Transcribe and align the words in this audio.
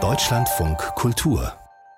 Deutschlandfunk 0.00 0.78
Kultur 0.94 1.52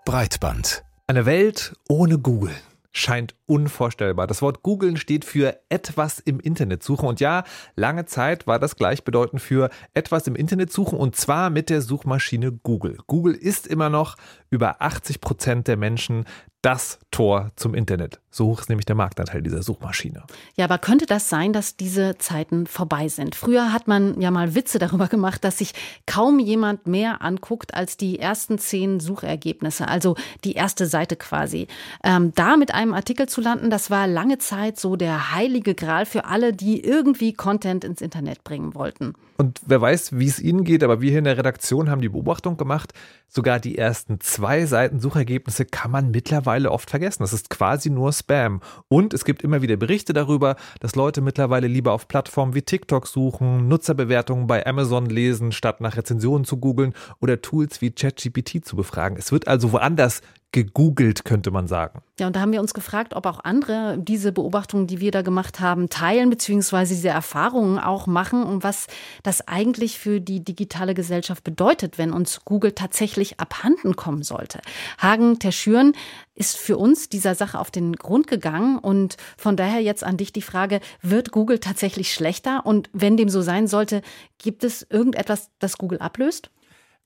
Breitband. 0.07 0.83
Eine 1.07 1.27
Welt 1.27 1.75
ohne 1.91 2.19
Google 2.19 2.55
scheint 2.91 3.35
unvorstellbar. 3.45 4.27
Das 4.27 4.41
Wort 4.41 4.63
googeln 4.63 4.97
steht 4.97 5.27
für 5.27 5.61
etwas 5.69 6.19
im 6.19 6.41
Internet 6.41 6.83
suchen. 6.83 7.07
Und 7.07 7.21
ja, 7.21 7.45
lange 7.77 8.07
Zeit 8.07 8.47
war 8.47 8.59
das 8.59 8.77
gleichbedeutend 8.77 9.43
für 9.43 9.69
etwas 9.93 10.27
im 10.27 10.37
Internet 10.37 10.73
suchen 10.73 10.99
und 10.99 11.17
zwar 11.17 11.51
mit 11.51 11.69
der 11.69 11.83
Suchmaschine 11.83 12.51
Google. 12.51 12.97
Google 13.07 13.35
ist 13.35 13.67
immer 13.67 13.91
noch 13.91 14.17
über 14.49 14.81
80 14.81 15.21
Prozent 15.21 15.69
der 15.69 15.77
Menschen 15.77 16.25
das 16.63 16.99
Tor 17.11 17.51
zum 17.57 17.75
Internet. 17.75 18.21
So 18.33 18.47
hoch 18.47 18.61
ist 18.61 18.69
nämlich 18.69 18.87
der 18.87 18.95
Marktanteil 18.95 19.43
dieser 19.43 19.63
Suchmaschine. 19.63 20.23
Ja, 20.55 20.67
aber 20.67 20.79
könnte 20.79 21.07
das 21.07 21.29
sein, 21.29 21.53
dass 21.53 21.77
diese 21.77 22.17
Zeiten 22.19 22.69
vorbei 22.69 23.09
sind? 23.09 23.35
Früher 23.35 23.73
hat 23.73 23.89
man 23.89 24.21
ja 24.21 24.31
mal 24.31 24.55
Witze 24.55 24.79
darüber 24.79 25.09
gemacht, 25.09 25.43
dass 25.43 25.59
sich 25.59 25.73
kaum 26.07 26.39
jemand 26.39 26.87
mehr 26.87 27.23
anguckt 27.23 27.75
als 27.75 27.97
die 27.97 28.21
ersten 28.21 28.59
zehn 28.59 29.01
Suchergebnisse, 29.01 29.89
also 29.89 30.15
die 30.45 30.53
erste 30.53 30.87
Seite 30.87 31.17
quasi. 31.17 31.67
Ähm, 32.05 32.33
da 32.37 32.57
mit 32.57 32.73
einem 32.73 32.95
Artikel 32.95 33.29
zu 33.29 33.41
landen, 33.41 33.69
das 33.69 33.91
war 33.91 34.07
lange 34.07 34.39
Zeit 34.39 34.79
so 34.79 34.95
der 34.95 35.35
heilige 35.35 35.75
Gral 35.75 36.07
für 36.07 36.25
alle, 36.25 36.53
die 36.53 36.85
irgendwie 36.85 37.33
Content 37.33 37.83
ins 37.83 38.01
Internet 38.01 38.45
bringen 38.45 38.75
wollten. 38.75 39.15
Und 39.41 39.59
wer 39.65 39.81
weiß, 39.81 40.19
wie 40.19 40.27
es 40.27 40.39
Ihnen 40.39 40.65
geht, 40.65 40.85
aber 40.85 41.01
wir 41.01 41.09
hier 41.09 41.21
in 41.21 41.25
der 41.25 41.39
Redaktion 41.39 41.89
haben 41.89 42.03
die 42.03 42.11
Beobachtung 42.11 42.59
gemacht, 42.59 42.93
sogar 43.27 43.59
die 43.59 43.79
ersten 43.79 44.21
zwei 44.21 44.67
Seiten 44.67 45.01
Suchergebnisse 45.01 45.65
kann 45.65 45.91
man 45.91 46.11
mittlerweile 46.11 46.71
oft 46.71 46.91
vergessen. 46.91 47.23
Das 47.23 47.33
ist 47.33 47.49
quasi 47.49 47.89
nur 47.89 48.13
Spam. 48.21 48.61
Und 48.89 49.13
es 49.13 49.25
gibt 49.25 49.43
immer 49.43 49.63
wieder 49.63 49.77
Berichte 49.77 50.13
darüber, 50.13 50.57
dass 50.79 50.95
Leute 50.95 51.21
mittlerweile 51.21 51.67
lieber 51.67 51.93
auf 51.93 52.09
Plattformen 52.09 52.55
wie 52.55 52.63
TikTok 52.63 53.07
suchen, 53.07 53.69
Nutzerbewertungen 53.69 54.47
bei 54.47 54.65
Amazon 54.67 55.07
lesen, 55.07 55.53
statt 55.53 55.81
nach 55.81 55.97
Rezensionen 55.97 56.45
zu 56.45 56.59
googeln 56.59 56.95
oder 57.21 57.43
Tools 57.43 57.81
wie 57.81 57.91
ChatGPT 57.91 58.65
zu 58.65 58.77
befragen. 58.77 59.17
Es 59.19 59.33
wird 59.33 59.49
also 59.49 59.73
woanders 59.73 60.23
gegoogelt, 60.53 61.25
könnte 61.25 61.51
man 61.51 61.69
sagen. 61.69 62.03
Ja, 62.19 62.27
und 62.27 62.35
da 62.35 62.41
haben 62.41 62.53
wir 62.53 62.61
uns 62.61 62.75
gefragt, 62.75 63.15
ob 63.15 63.25
auch 63.27 63.41
andere 63.45 63.97
diese 63.99 64.33
Beobachtungen, 64.33 64.87
die 64.87 65.01
wir 65.01 65.13
da 65.13 65.23
gemacht 65.23 65.61
haben, 65.61 65.89
teilen, 65.89 66.29
beziehungsweise 66.29 66.95
diese 66.95 67.09
Erfahrungen 67.09 67.79
auch 67.79 68.07
machen 68.07 68.43
und 68.43 68.65
was 68.65 68.89
das 69.23 69.47
eigentlich 69.47 69.99
für 69.99 70.21
die 70.21 70.45
digitale 70.45 70.95
Gesellschaft 70.95 71.45
bedeutet, 71.45 71.99
wenn 71.99 72.13
uns 72.13 72.45
Google 72.45 72.73
tatsächlich 72.73 73.39
abhanden 73.39 73.95
kommen 73.95 74.23
sollte. 74.23 74.61
Hagen 74.99 75.39
Terschüren 75.39 75.93
ist 76.35 76.57
für 76.57 76.79
uns 76.79 77.09
dieser 77.09 77.35
Sache 77.35 77.59
auf 77.59 77.71
den 77.71 77.95
Grund 77.95 78.27
gegangen 78.27 78.79
und 78.79 79.17
von 79.37 79.57
daher 79.57 79.81
jetzt 79.81 80.03
an 80.03 80.17
dich 80.17 80.33
die 80.33 80.43
Frage, 80.43 80.81
wird 81.01 81.31
Google 81.31 81.61
tatsächlich 81.61 82.13
schlechter? 82.13 82.67
Und 82.67 82.91
wenn 82.93 83.17
dem 83.17 83.29
so 83.29 83.41
sein 83.43 83.69
sollte, 83.69 84.03
gibt 84.39 84.65
es 84.65 84.87
irgendetwas, 84.91 85.51
das 85.59 85.79
Google 85.79 86.01
ablöst? 86.01 86.51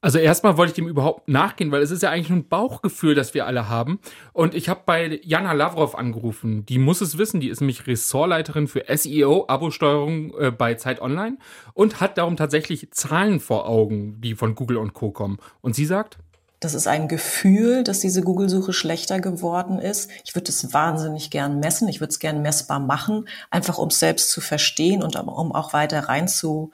Also 0.04 0.18
erstmal 0.18 0.58
wollte 0.58 0.72
ich 0.72 0.74
dem 0.74 0.86
überhaupt 0.86 1.28
nachgehen, 1.28 1.72
weil 1.72 1.80
es 1.80 1.90
ist 1.90 2.02
ja 2.02 2.10
eigentlich 2.10 2.28
nur 2.28 2.40
ein 2.40 2.46
Bauchgefühl, 2.46 3.14
das 3.14 3.32
wir 3.32 3.46
alle 3.46 3.70
haben. 3.70 4.00
Und 4.34 4.54
ich 4.54 4.68
habe 4.68 4.82
bei 4.84 5.18
Jana 5.22 5.52
Lavrov 5.52 5.94
angerufen. 5.94 6.66
Die 6.66 6.76
muss 6.76 7.00
es 7.00 7.16
wissen. 7.16 7.40
Die 7.40 7.48
ist 7.48 7.62
nämlich 7.62 7.86
Ressortleiterin 7.86 8.68
für 8.68 8.84
SEO, 8.94 9.46
Abo-Steuerung 9.48 10.38
äh, 10.38 10.50
bei 10.50 10.74
Zeit 10.74 11.00
Online 11.00 11.38
und 11.72 12.02
hat 12.02 12.18
darum 12.18 12.36
tatsächlich 12.36 12.90
Zahlen 12.90 13.40
vor 13.40 13.66
Augen, 13.66 14.20
die 14.20 14.34
von 14.34 14.54
Google 14.54 14.76
und 14.76 14.92
Co. 14.92 15.10
kommen. 15.10 15.38
Und 15.62 15.74
sie 15.74 15.86
sagt? 15.86 16.18
Das 16.60 16.74
ist 16.74 16.86
ein 16.86 17.08
Gefühl, 17.08 17.82
dass 17.82 18.00
diese 18.00 18.20
Google-Suche 18.20 18.74
schlechter 18.74 19.20
geworden 19.20 19.78
ist. 19.78 20.10
Ich 20.26 20.34
würde 20.34 20.50
es 20.50 20.74
wahnsinnig 20.74 21.30
gern 21.30 21.60
messen. 21.60 21.88
Ich 21.88 22.00
würde 22.00 22.10
es 22.10 22.18
gern 22.18 22.42
messbar 22.42 22.78
machen, 22.78 23.26
einfach 23.50 23.78
um 23.78 23.88
es 23.88 24.00
selbst 24.00 24.30
zu 24.32 24.42
verstehen 24.42 25.02
und 25.02 25.16
um 25.16 25.52
auch 25.52 25.72
weiter 25.72 26.00
rein 26.10 26.28
zu 26.28 26.72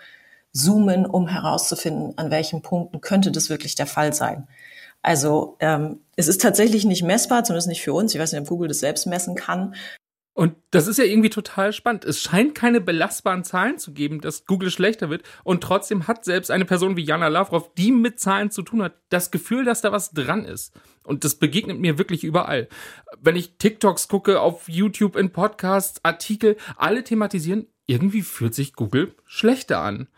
zoomen, 0.53 1.07
um 1.07 1.29
herauszufinden, 1.29 2.17
an 2.17 2.31
welchen 2.31 2.63
Punkten 2.63 3.01
könnte 3.01 3.31
das 3.31 3.51
wirklich 3.51 3.75
der 3.75 3.87
Fall 3.87 4.13
sein. 4.13 4.49
Also 5.03 5.57
ähm, 5.61 6.01
es 6.17 6.29
ist 6.29 6.41
tatsächlich 6.43 6.85
nicht 6.85 7.03
messbar, 7.03 7.45
zumindest 7.45 7.69
nicht 7.69 7.83
für 7.83 7.95
uns. 7.95 8.15
Ich 8.15 8.21
weiß 8.21 8.33
nicht, 8.33 8.43
ob 8.43 8.49
Google 8.49 8.69
das 8.69 8.81
selbst 8.81 9.07
messen 9.07 9.35
kann. 9.35 9.75
Und 10.33 10.55
das 10.71 10.87
ist 10.87 10.99
ja 10.99 11.05
irgendwie 11.05 11.31
total 11.31 11.73
spannend. 11.73 12.05
Es 12.05 12.23
scheint 12.23 12.55
keine 12.55 12.81
belastbaren 12.81 13.45
Zahlen 13.45 13.79
zu 13.79 13.93
geben, 13.93 14.21
dass 14.21 14.47
Google 14.47 14.71
schlechter 14.71 15.11
wird. 15.11 15.23
Und 15.45 15.63
trotzdem 15.63 16.07
hat 16.07 16.25
selbst 16.25 16.51
eine 16.51 16.65
Person 16.65 16.97
wie 16.97 17.05
Jana 17.05 17.29
Lavrov, 17.29 17.75
die 17.75 17.91
mit 17.91 18.21
Zahlen 18.21 18.51
zu 18.51 18.63
tun 18.63 18.83
hat, 18.83 18.95
das 19.11 19.31
Gefühl, 19.31 19.65
dass 19.65 19.81
da 19.81 19.93
was 19.93 20.13
dran 20.13 20.45
ist. 20.45 20.73
Und 21.05 21.25
das 21.25 21.35
begegnet 21.35 21.79
mir 21.79 21.99
wirklich 21.99 22.23
überall. 22.25 22.69
Wenn 23.21 23.37
ich 23.37 23.59
TikToks 23.59 24.09
gucke, 24.09 24.41
auf 24.41 24.69
YouTube, 24.69 25.17
in 25.17 25.31
Podcasts, 25.31 26.01
Artikel, 26.05 26.57
alle 26.77 27.03
thematisieren, 27.03 27.67
irgendwie 27.87 28.23
fühlt 28.23 28.55
sich 28.55 28.75
Google 28.75 29.15
schlechter 29.27 29.81
an. 29.81 30.09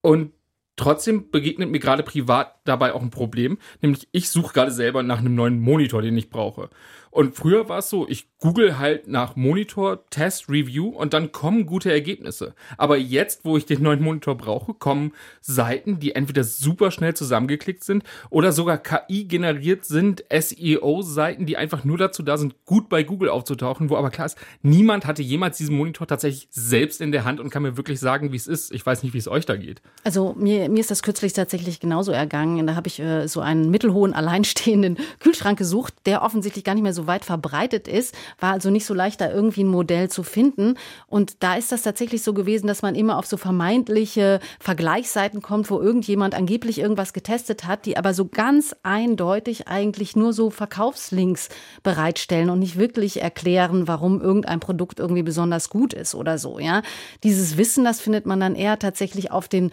Und 0.00 0.32
trotzdem 0.76 1.30
begegnet 1.30 1.70
mir 1.70 1.80
gerade 1.80 2.02
privat 2.02 2.54
dabei 2.64 2.92
auch 2.92 3.02
ein 3.02 3.10
Problem, 3.10 3.58
nämlich 3.82 4.08
ich 4.12 4.30
suche 4.30 4.54
gerade 4.54 4.70
selber 4.70 5.02
nach 5.02 5.18
einem 5.18 5.34
neuen 5.34 5.60
Monitor, 5.60 6.02
den 6.02 6.16
ich 6.16 6.30
brauche. 6.30 6.70
Und 7.10 7.34
früher 7.34 7.68
war 7.68 7.78
es 7.78 7.90
so, 7.90 8.08
ich 8.08 8.28
google 8.38 8.78
halt 8.78 9.08
nach 9.08 9.36
Monitor, 9.36 10.08
Test, 10.10 10.48
Review 10.48 10.88
und 10.88 11.12
dann 11.12 11.32
kommen 11.32 11.66
gute 11.66 11.90
Ergebnisse. 11.90 12.54
Aber 12.76 12.96
jetzt, 12.96 13.44
wo 13.44 13.56
ich 13.56 13.66
den 13.66 13.82
neuen 13.82 14.02
Monitor 14.02 14.36
brauche, 14.36 14.74
kommen 14.74 15.12
Seiten, 15.40 15.98
die 15.98 16.14
entweder 16.14 16.44
super 16.44 16.90
schnell 16.90 17.14
zusammengeklickt 17.14 17.82
sind 17.82 18.04
oder 18.30 18.52
sogar 18.52 18.78
KI 18.78 19.24
generiert 19.24 19.84
sind, 19.84 20.24
SEO-Seiten, 20.30 21.46
die 21.46 21.56
einfach 21.56 21.84
nur 21.84 21.98
dazu 21.98 22.22
da 22.22 22.36
sind, 22.38 22.64
gut 22.64 22.88
bei 22.88 23.02
Google 23.02 23.28
aufzutauchen, 23.28 23.90
wo 23.90 23.96
aber 23.96 24.10
klar 24.10 24.26
ist, 24.26 24.38
niemand 24.62 25.04
hatte 25.04 25.22
jemals 25.22 25.58
diesen 25.58 25.76
Monitor 25.76 26.06
tatsächlich 26.06 26.48
selbst 26.50 27.00
in 27.00 27.10
der 27.10 27.24
Hand 27.24 27.40
und 27.40 27.50
kann 27.50 27.62
mir 27.62 27.76
wirklich 27.76 27.98
sagen, 27.98 28.32
wie 28.32 28.36
es 28.36 28.46
ist. 28.46 28.72
Ich 28.72 28.86
weiß 28.86 29.02
nicht, 29.02 29.14
wie 29.14 29.18
es 29.18 29.28
euch 29.28 29.46
da 29.46 29.56
geht. 29.56 29.82
Also 30.04 30.34
mir, 30.38 30.68
mir 30.68 30.80
ist 30.80 30.90
das 30.90 31.02
kürzlich 31.02 31.32
tatsächlich 31.32 31.80
genauso 31.80 32.12
ergangen. 32.12 32.66
Da 32.66 32.76
habe 32.76 32.86
ich 32.86 33.00
äh, 33.00 33.26
so 33.26 33.40
einen 33.40 33.70
mittelhohen, 33.70 34.14
alleinstehenden 34.14 34.98
Kühlschrank 35.20 35.58
gesucht, 35.58 35.94
der 36.06 36.22
offensichtlich 36.22 36.64
gar 36.64 36.74
nicht 36.74 36.84
mehr 36.84 36.92
so 36.92 36.97
weit 37.06 37.24
verbreitet 37.24 37.88
ist, 37.88 38.14
war 38.40 38.52
also 38.52 38.70
nicht 38.70 38.86
so 38.86 38.94
leicht, 38.94 39.20
da 39.20 39.30
irgendwie 39.30 39.64
ein 39.64 39.68
Modell 39.68 40.10
zu 40.10 40.22
finden. 40.22 40.74
Und 41.06 41.42
da 41.42 41.54
ist 41.54 41.72
das 41.72 41.82
tatsächlich 41.82 42.22
so 42.22 42.34
gewesen, 42.34 42.66
dass 42.66 42.82
man 42.82 42.94
immer 42.94 43.18
auf 43.18 43.26
so 43.26 43.36
vermeintliche 43.36 44.40
Vergleichsseiten 44.60 45.42
kommt, 45.42 45.70
wo 45.70 45.80
irgendjemand 45.80 46.34
angeblich 46.34 46.78
irgendwas 46.78 47.12
getestet 47.12 47.64
hat, 47.66 47.86
die 47.86 47.96
aber 47.96 48.14
so 48.14 48.26
ganz 48.26 48.74
eindeutig 48.82 49.68
eigentlich 49.68 50.16
nur 50.16 50.32
so 50.32 50.50
Verkaufslinks 50.50 51.48
bereitstellen 51.82 52.50
und 52.50 52.58
nicht 52.58 52.78
wirklich 52.78 53.22
erklären, 53.22 53.88
warum 53.88 54.20
irgendein 54.20 54.60
Produkt 54.60 54.98
irgendwie 54.98 55.22
besonders 55.22 55.70
gut 55.70 55.94
ist 55.94 56.14
oder 56.14 56.38
so, 56.38 56.58
ja. 56.58 56.82
Dieses 57.22 57.56
Wissen, 57.56 57.84
das 57.84 58.00
findet 58.00 58.26
man 58.26 58.40
dann 58.40 58.54
eher 58.54 58.78
tatsächlich 58.78 59.30
auf 59.30 59.48
den 59.48 59.70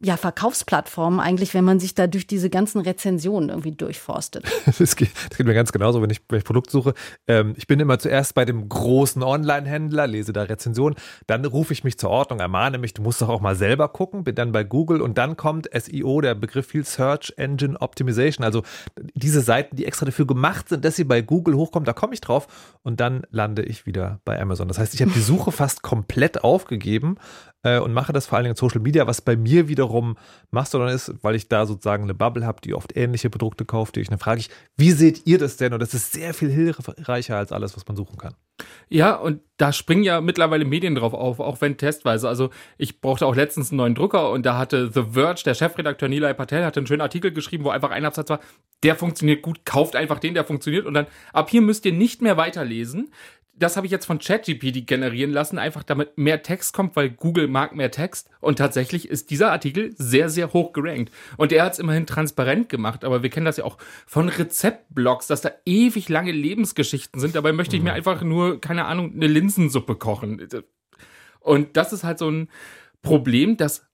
ja, 0.00 0.16
Verkaufsplattformen 0.16 1.18
eigentlich, 1.18 1.54
wenn 1.54 1.64
man 1.64 1.80
sich 1.80 1.94
da 1.94 2.06
durch 2.06 2.26
diese 2.26 2.50
ganzen 2.50 2.80
Rezensionen 2.80 3.48
irgendwie 3.48 3.72
durchforstet. 3.72 4.44
Das 4.78 4.96
geht, 4.96 5.10
das 5.28 5.36
geht 5.36 5.46
mir 5.46 5.54
ganz 5.54 5.72
genauso, 5.72 6.02
wenn 6.02 6.10
ich, 6.10 6.20
wenn 6.28 6.38
ich 6.38 6.44
Produkt 6.44 6.70
suche. 6.70 6.94
Ähm, 7.26 7.54
ich 7.56 7.66
bin 7.66 7.80
immer 7.80 7.98
zuerst 7.98 8.34
bei 8.34 8.44
dem 8.44 8.68
großen 8.68 9.22
Online-Händler, 9.22 10.06
lese 10.06 10.32
da 10.32 10.42
Rezensionen, 10.42 10.96
dann 11.26 11.44
rufe 11.44 11.72
ich 11.72 11.84
mich 11.84 11.98
zur 11.98 12.10
Ordnung, 12.10 12.38
ermahne 12.38 12.78
mich, 12.78 12.94
du 12.94 13.02
musst 13.02 13.20
doch 13.20 13.28
auch 13.28 13.40
mal 13.40 13.56
selber 13.56 13.88
gucken, 13.88 14.24
bin 14.24 14.34
dann 14.34 14.52
bei 14.52 14.62
Google 14.62 15.00
und 15.00 15.18
dann 15.18 15.36
kommt 15.36 15.68
SEO, 15.72 16.20
der 16.20 16.34
Begriff 16.34 16.66
viel 16.66 16.84
Search 16.84 17.32
Engine 17.36 17.80
Optimization, 17.80 18.44
also 18.44 18.62
diese 19.14 19.40
Seiten, 19.40 19.74
die 19.76 19.84
extra 19.84 20.06
dafür 20.06 20.26
gemacht 20.26 20.68
sind, 20.68 20.84
dass 20.84 20.96
sie 20.96 21.04
bei 21.04 21.22
Google 21.22 21.54
hochkommen, 21.54 21.84
da 21.84 21.92
komme 21.92 22.14
ich 22.14 22.20
drauf 22.20 22.46
und 22.82 23.00
dann 23.00 23.22
lande 23.30 23.62
ich 23.62 23.84
wieder 23.84 24.20
bei 24.24 24.40
Amazon. 24.40 24.68
Das 24.68 24.78
heißt, 24.78 24.94
ich 24.94 25.02
habe 25.02 25.10
die 25.10 25.20
Suche 25.20 25.50
fast 25.50 25.82
komplett 25.82 26.44
aufgegeben 26.44 27.16
äh, 27.62 27.78
und 27.78 27.92
mache 27.92 28.12
das 28.12 28.26
vor 28.26 28.36
allen 28.36 28.44
Dingen 28.44 28.54
in 28.54 28.56
Social 28.56 28.80
Media, 28.80 29.06
was 29.06 29.20
bei 29.20 29.36
mir 29.36 29.68
wiederum 29.68 30.16
Mastodon 30.50 30.88
ist, 30.88 31.12
weil 31.22 31.34
ich 31.34 31.48
da 31.48 31.66
sozusagen 31.66 32.04
eine 32.04 32.14
Bubble 32.14 32.46
habe, 32.46 32.60
die 32.60 32.74
oft 32.74 32.96
ähnliche 32.96 33.30
Produkte 33.30 33.64
kauft. 33.64 33.96
Die 33.96 34.00
ich, 34.00 34.08
dann 34.08 34.18
frage 34.18 34.40
ich, 34.40 34.50
wie 34.76 34.92
seht 34.92 35.26
ihr 35.26 35.38
das 35.38 35.56
denn? 35.56 35.72
Und 35.72 35.80
das 35.80 35.94
ist 35.94 36.12
sehr 36.12 36.34
viel 36.34 36.50
hilfreicher 36.50 37.36
als 37.36 37.52
alles, 37.52 37.76
was 37.76 37.86
man 37.86 37.96
suchen 37.96 38.16
kann. 38.16 38.34
Ja, 38.88 39.14
und 39.14 39.40
da 39.56 39.72
springen 39.72 40.02
ja 40.02 40.20
mittlerweile 40.20 40.64
Medien 40.64 40.94
drauf 40.94 41.14
auf, 41.14 41.40
auch 41.40 41.60
wenn 41.60 41.76
testweise. 41.76 42.28
Also 42.28 42.50
ich 42.76 43.00
brauchte 43.00 43.26
auch 43.26 43.36
letztens 43.36 43.70
einen 43.70 43.78
neuen 43.78 43.94
Drucker 43.94 44.30
und 44.30 44.46
da 44.46 44.56
hatte 44.56 44.90
The 44.92 45.04
Verge, 45.12 45.42
der 45.44 45.54
Chefredakteur 45.54 46.08
Nilay 46.08 46.34
Patel, 46.34 46.64
hatte 46.64 46.80
einen 46.80 46.86
schönen 46.86 47.02
Artikel 47.02 47.32
geschrieben, 47.32 47.64
wo 47.64 47.70
einfach 47.70 47.90
ein 47.90 48.04
Absatz 48.04 48.30
war, 48.30 48.40
der 48.82 48.96
funktioniert 48.96 49.42
gut, 49.42 49.64
kauft 49.64 49.94
einfach 49.94 50.18
den, 50.18 50.34
der 50.34 50.44
funktioniert 50.44 50.86
und 50.86 50.94
dann 50.94 51.06
ab 51.32 51.50
hier 51.50 51.60
müsst 51.60 51.84
ihr 51.86 51.92
nicht 51.92 52.22
mehr 52.22 52.36
weiterlesen 52.36 53.10
das 53.58 53.76
habe 53.76 53.86
ich 53.86 53.90
jetzt 53.90 54.06
von 54.06 54.18
ChatGPT 54.18 54.86
generieren 54.86 55.32
lassen, 55.32 55.58
einfach 55.58 55.82
damit 55.82 56.16
mehr 56.16 56.42
Text 56.42 56.72
kommt, 56.72 56.96
weil 56.96 57.10
Google 57.10 57.48
mag 57.48 57.74
mehr 57.74 57.90
Text. 57.90 58.30
Und 58.40 58.58
tatsächlich 58.58 59.08
ist 59.08 59.30
dieser 59.30 59.52
Artikel 59.52 59.94
sehr, 59.96 60.28
sehr 60.28 60.52
hoch 60.52 60.72
gerankt. 60.72 61.12
Und 61.36 61.52
er 61.52 61.64
hat 61.64 61.72
es 61.72 61.78
immerhin 61.78 62.06
transparent 62.06 62.68
gemacht, 62.68 63.04
aber 63.04 63.22
wir 63.22 63.30
kennen 63.30 63.46
das 63.46 63.56
ja 63.56 63.64
auch 63.64 63.78
von 64.06 64.28
Rezeptblogs, 64.28 65.26
dass 65.26 65.40
da 65.40 65.50
ewig 65.64 66.08
lange 66.08 66.32
Lebensgeschichten 66.32 67.20
sind. 67.20 67.34
Dabei 67.34 67.52
möchte 67.52 67.76
ich 67.76 67.82
mir 67.82 67.90
mhm. 67.90 67.96
einfach 67.96 68.22
nur, 68.22 68.60
keine 68.60 68.84
Ahnung, 68.86 69.12
eine 69.14 69.26
Linsensuppe 69.26 69.96
kochen. 69.96 70.46
Und 71.40 71.76
das 71.76 71.92
ist 71.92 72.04
halt 72.04 72.18
so 72.18 72.30
ein 72.30 72.48
Problem, 73.02 73.56
dass 73.56 73.88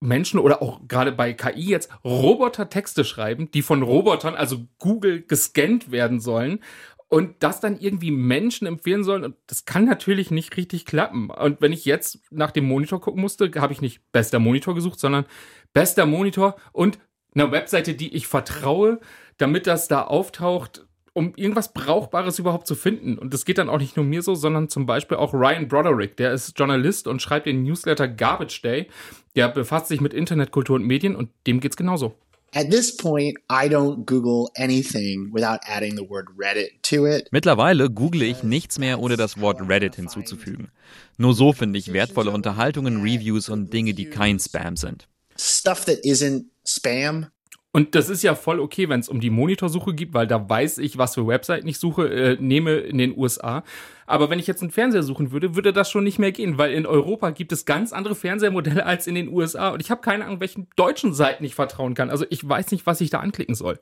Menschen 0.00 0.40
oder 0.40 0.62
auch 0.62 0.80
gerade 0.88 1.12
bei 1.12 1.34
KI 1.34 1.68
jetzt 1.68 1.90
Roboter 2.04 2.70
Texte 2.70 3.04
schreiben, 3.04 3.50
die 3.50 3.60
von 3.60 3.82
Robotern, 3.82 4.34
also 4.34 4.66
Google, 4.78 5.22
gescannt 5.22 5.90
werden 5.90 6.20
sollen 6.20 6.60
und 7.10 7.42
das 7.42 7.60
dann 7.60 7.78
irgendwie 7.78 8.12
Menschen 8.12 8.68
empfehlen 8.68 9.02
sollen. 9.02 9.34
Das 9.48 9.64
kann 9.64 9.84
natürlich 9.84 10.30
nicht 10.30 10.56
richtig 10.56 10.86
klappen. 10.86 11.28
Und 11.28 11.60
wenn 11.60 11.72
ich 11.72 11.84
jetzt 11.84 12.20
nach 12.30 12.52
dem 12.52 12.64
Monitor 12.66 13.00
gucken 13.00 13.20
musste, 13.20 13.50
habe 13.56 13.72
ich 13.72 13.82
nicht 13.82 14.00
bester 14.12 14.38
Monitor 14.38 14.76
gesucht, 14.76 15.00
sondern 15.00 15.26
bester 15.74 16.06
Monitor 16.06 16.54
und 16.72 16.98
eine 17.34 17.50
Webseite, 17.50 17.94
die 17.94 18.14
ich 18.14 18.28
vertraue, 18.28 19.00
damit 19.38 19.66
das 19.66 19.88
da 19.88 20.02
auftaucht, 20.02 20.86
um 21.12 21.32
irgendwas 21.34 21.72
Brauchbares 21.72 22.38
überhaupt 22.38 22.68
zu 22.68 22.76
finden. 22.76 23.18
Und 23.18 23.34
das 23.34 23.44
geht 23.44 23.58
dann 23.58 23.68
auch 23.68 23.80
nicht 23.80 23.96
nur 23.96 24.06
mir 24.06 24.22
so, 24.22 24.36
sondern 24.36 24.68
zum 24.68 24.86
Beispiel 24.86 25.16
auch 25.16 25.34
Ryan 25.34 25.66
Broderick, 25.66 26.16
der 26.16 26.32
ist 26.32 26.56
Journalist 26.56 27.08
und 27.08 27.20
schreibt 27.20 27.46
den 27.46 27.64
Newsletter 27.64 28.06
Garbage 28.06 28.62
Day. 28.62 28.86
Der 29.34 29.48
befasst 29.48 29.88
sich 29.88 30.00
mit 30.00 30.14
Internetkultur 30.14 30.76
und 30.76 30.86
Medien 30.86 31.16
und 31.16 31.30
dem 31.48 31.58
geht's 31.58 31.76
genauso. 31.76 32.14
At 32.52 32.70
this 32.70 32.96
point, 32.96 33.38
I 33.48 33.68
don't 33.68 34.04
Google 34.04 34.50
anything 34.56 35.30
without 35.32 35.60
adding 35.68 35.96
the 35.96 36.08
word 36.08 36.26
Reddit 36.36 36.82
to 36.82 37.06
it. 37.06 37.28
Mittlerweile 37.30 37.88
google 37.88 38.22
ich 38.22 38.42
nichts 38.42 38.78
mehr, 38.78 38.98
ohne 38.98 39.16
das 39.16 39.40
Wort 39.40 39.60
Reddit 39.68 39.94
hinzuzufügen. 39.94 40.72
Nur 41.16 41.34
so 41.34 41.52
finde 41.52 41.78
ich 41.78 41.92
wertvolle 41.92 42.32
Unterhaltungen, 42.32 43.02
Reviews 43.02 43.48
und 43.48 43.72
Dinge, 43.72 43.94
die 43.94 44.06
kein 44.06 44.40
Spam 44.40 44.76
sind. 44.76 45.06
Stuff 45.36 45.84
that 45.84 46.04
isn't 46.04 46.46
spam 46.66 47.26
und 47.72 47.94
das 47.94 48.08
ist 48.08 48.22
ja 48.22 48.34
voll 48.34 48.58
okay, 48.58 48.88
wenn 48.88 49.00
es 49.00 49.08
um 49.08 49.20
die 49.20 49.30
Monitorsuche 49.30 49.94
geht, 49.94 50.12
weil 50.12 50.26
da 50.26 50.48
weiß 50.48 50.78
ich, 50.78 50.98
was 50.98 51.14
für 51.14 51.26
Webseiten 51.26 51.68
ich 51.68 51.78
suche, 51.78 52.08
äh, 52.08 52.36
nehme 52.40 52.78
in 52.78 52.98
den 52.98 53.16
USA. 53.16 53.62
Aber 54.10 54.28
wenn 54.28 54.40
ich 54.40 54.48
jetzt 54.48 54.60
einen 54.60 54.72
Fernseher 54.72 55.04
suchen 55.04 55.30
würde, 55.30 55.54
würde 55.54 55.72
das 55.72 55.88
schon 55.88 56.02
nicht 56.02 56.18
mehr 56.18 56.32
gehen, 56.32 56.58
weil 56.58 56.72
in 56.72 56.84
Europa 56.84 57.30
gibt 57.30 57.52
es 57.52 57.64
ganz 57.64 57.92
andere 57.92 58.16
Fernsehermodelle 58.16 58.84
als 58.84 59.06
in 59.06 59.14
den 59.14 59.28
USA. 59.28 59.68
Und 59.68 59.80
ich 59.80 59.92
habe 59.92 60.00
keine 60.00 60.24
Ahnung, 60.24 60.40
welchen 60.40 60.66
deutschen 60.74 61.14
Seiten 61.14 61.44
ich 61.44 61.54
vertrauen 61.54 61.94
kann. 61.94 62.10
Also 62.10 62.26
ich 62.28 62.46
weiß 62.46 62.72
nicht, 62.72 62.86
was 62.86 63.00
ich 63.00 63.10
da 63.10 63.20
anklicken 63.20 63.54
soll. 63.54 63.78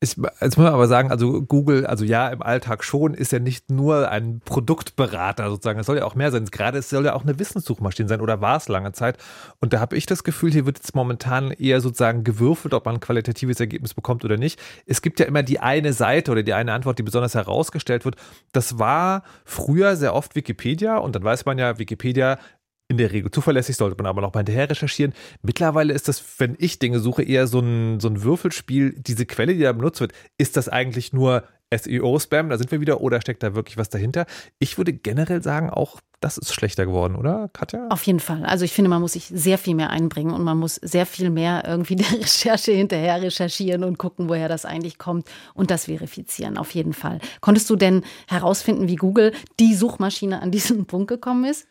Ich, 0.00 0.16
jetzt 0.16 0.56
muss 0.56 0.64
man 0.64 0.72
aber 0.72 0.86
sagen, 0.86 1.10
also 1.10 1.42
Google, 1.42 1.84
also 1.84 2.04
ja, 2.04 2.28
im 2.28 2.40
Alltag 2.40 2.84
schon, 2.84 3.14
ist 3.14 3.32
ja 3.32 3.40
nicht 3.40 3.68
nur 3.68 4.08
ein 4.08 4.40
Produktberater 4.44 5.50
sozusagen. 5.50 5.80
Es 5.80 5.86
soll 5.86 5.96
ja 5.96 6.04
auch 6.04 6.14
mehr 6.14 6.30
sein. 6.30 6.44
Gerade 6.44 6.78
es 6.78 6.88
soll 6.88 7.04
ja 7.04 7.14
auch 7.14 7.24
eine 7.24 7.40
Wissenssuchmaschine 7.40 8.08
sein 8.08 8.20
oder 8.20 8.40
war 8.40 8.58
es 8.58 8.68
lange 8.68 8.92
Zeit. 8.92 9.18
Und 9.58 9.72
da 9.72 9.80
habe 9.80 9.96
ich 9.96 10.06
das 10.06 10.22
Gefühl, 10.22 10.52
hier 10.52 10.66
wird 10.66 10.78
jetzt 10.78 10.94
momentan 10.94 11.50
eher 11.50 11.80
sozusagen 11.80 12.22
gewürfelt, 12.22 12.74
ob 12.74 12.84
man 12.84 12.96
ein 12.96 13.00
qualitatives 13.00 13.58
Ergebnis 13.58 13.92
bekommt 13.92 14.24
oder 14.24 14.36
nicht. 14.36 14.60
Es 14.86 15.02
gibt 15.02 15.18
ja 15.18 15.26
immer 15.26 15.42
die 15.42 15.58
eine 15.58 15.92
Seite 15.92 16.30
oder 16.30 16.44
die 16.44 16.54
eine 16.54 16.74
Antwort, 16.74 17.00
die 17.00 17.02
besonders 17.02 17.34
herausgestellt 17.34 18.04
wird. 18.04 18.14
Das 18.52 18.78
war 18.78 19.24
früher 19.44 19.96
sehr 19.96 20.14
oft 20.14 20.36
Wikipedia 20.36 20.98
und 20.98 21.16
dann 21.16 21.24
weiß 21.24 21.44
man 21.44 21.58
ja, 21.58 21.80
Wikipedia 21.80 22.38
in 22.88 22.96
der 22.96 23.12
Regel 23.12 23.30
zuverlässig, 23.30 23.76
sollte 23.76 23.96
man 23.96 24.06
aber 24.06 24.22
noch 24.22 24.32
mal 24.32 24.40
hinterher 24.40 24.70
recherchieren. 24.70 25.12
Mittlerweile 25.42 25.92
ist 25.92 26.08
das, 26.08 26.22
wenn 26.38 26.56
ich 26.58 26.78
Dinge 26.78 27.00
suche, 27.00 27.22
eher 27.22 27.46
so 27.46 27.60
ein, 27.60 28.00
so 28.00 28.08
ein 28.08 28.22
Würfelspiel. 28.22 28.94
Diese 28.98 29.26
Quelle, 29.26 29.54
die 29.54 29.60
da 29.60 29.72
benutzt 29.72 30.00
wird, 30.00 30.12
ist 30.38 30.56
das 30.56 30.70
eigentlich 30.70 31.12
nur 31.12 31.44
SEO-Spam? 31.70 32.48
Da 32.48 32.56
sind 32.56 32.70
wir 32.70 32.80
wieder. 32.80 33.02
Oder 33.02 33.20
steckt 33.20 33.42
da 33.42 33.54
wirklich 33.54 33.76
was 33.76 33.90
dahinter? 33.90 34.24
Ich 34.58 34.78
würde 34.78 34.94
generell 34.94 35.42
sagen, 35.42 35.68
auch 35.68 36.00
das 36.20 36.38
ist 36.38 36.52
schlechter 36.52 36.84
geworden, 36.84 37.14
oder, 37.14 37.48
Katja? 37.52 37.86
Auf 37.90 38.02
jeden 38.02 38.20
Fall. 38.20 38.44
Also 38.44 38.64
ich 38.64 38.72
finde, 38.72 38.88
man 38.88 39.00
muss 39.00 39.12
sich 39.12 39.26
sehr 39.26 39.56
viel 39.56 39.74
mehr 39.74 39.90
einbringen 39.90 40.34
und 40.34 40.42
man 40.42 40.58
muss 40.58 40.74
sehr 40.76 41.06
viel 41.06 41.30
mehr 41.30 41.64
irgendwie 41.66 41.96
der 41.96 42.10
Recherche 42.20 42.72
hinterher 42.72 43.22
recherchieren 43.22 43.84
und 43.84 43.98
gucken, 43.98 44.28
woher 44.28 44.48
das 44.48 44.64
eigentlich 44.64 44.98
kommt 44.98 45.28
und 45.54 45.70
das 45.70 45.84
verifizieren. 45.84 46.58
Auf 46.58 46.74
jeden 46.74 46.94
Fall. 46.94 47.20
Konntest 47.40 47.70
du 47.70 47.76
denn 47.76 48.02
herausfinden, 48.26 48.88
wie 48.88 48.96
Google 48.96 49.32
die 49.60 49.74
Suchmaschine 49.74 50.42
an 50.42 50.50
diesen 50.50 50.86
Punkt 50.86 51.08
gekommen 51.08 51.44
ist? 51.44 51.68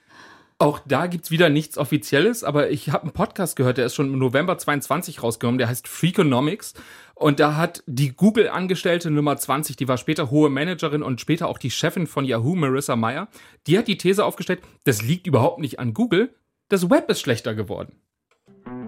Auch 0.59 0.79
da 0.87 1.05
gibt's 1.05 1.29
wieder 1.29 1.49
nichts 1.49 1.77
Offizielles, 1.77 2.43
aber 2.43 2.71
ich 2.71 2.89
habe 2.89 3.03
einen 3.03 3.11
Podcast 3.11 3.55
gehört, 3.55 3.77
der 3.77 3.85
ist 3.85 3.93
schon 3.93 4.11
im 4.11 4.17
November 4.17 4.57
22 4.57 5.21
rausgekommen, 5.21 5.59
der 5.59 5.69
heißt 5.69 5.87
Freakonomics. 5.87 6.73
Und 7.13 7.39
da 7.39 7.55
hat 7.55 7.83
die 7.85 8.15
Google-Angestellte 8.15 9.11
Nummer 9.11 9.37
20, 9.37 9.75
die 9.75 9.87
war 9.87 9.97
später 9.97 10.31
hohe 10.31 10.49
Managerin 10.49 11.03
und 11.03 11.21
später 11.21 11.47
auch 11.47 11.59
die 11.59 11.69
Chefin 11.69 12.07
von 12.07 12.25
Yahoo, 12.25 12.55
Marissa 12.55 12.95
Meyer, 12.95 13.27
die 13.67 13.77
hat 13.77 13.87
die 13.87 13.99
These 13.99 14.25
aufgestellt, 14.25 14.61
das 14.83 15.03
liegt 15.03 15.27
überhaupt 15.27 15.59
nicht 15.59 15.79
an 15.79 15.93
Google, 15.93 16.33
das 16.69 16.89
Web 16.89 17.09
ist 17.11 17.21
schlechter 17.21 17.53
geworden. 17.53 17.93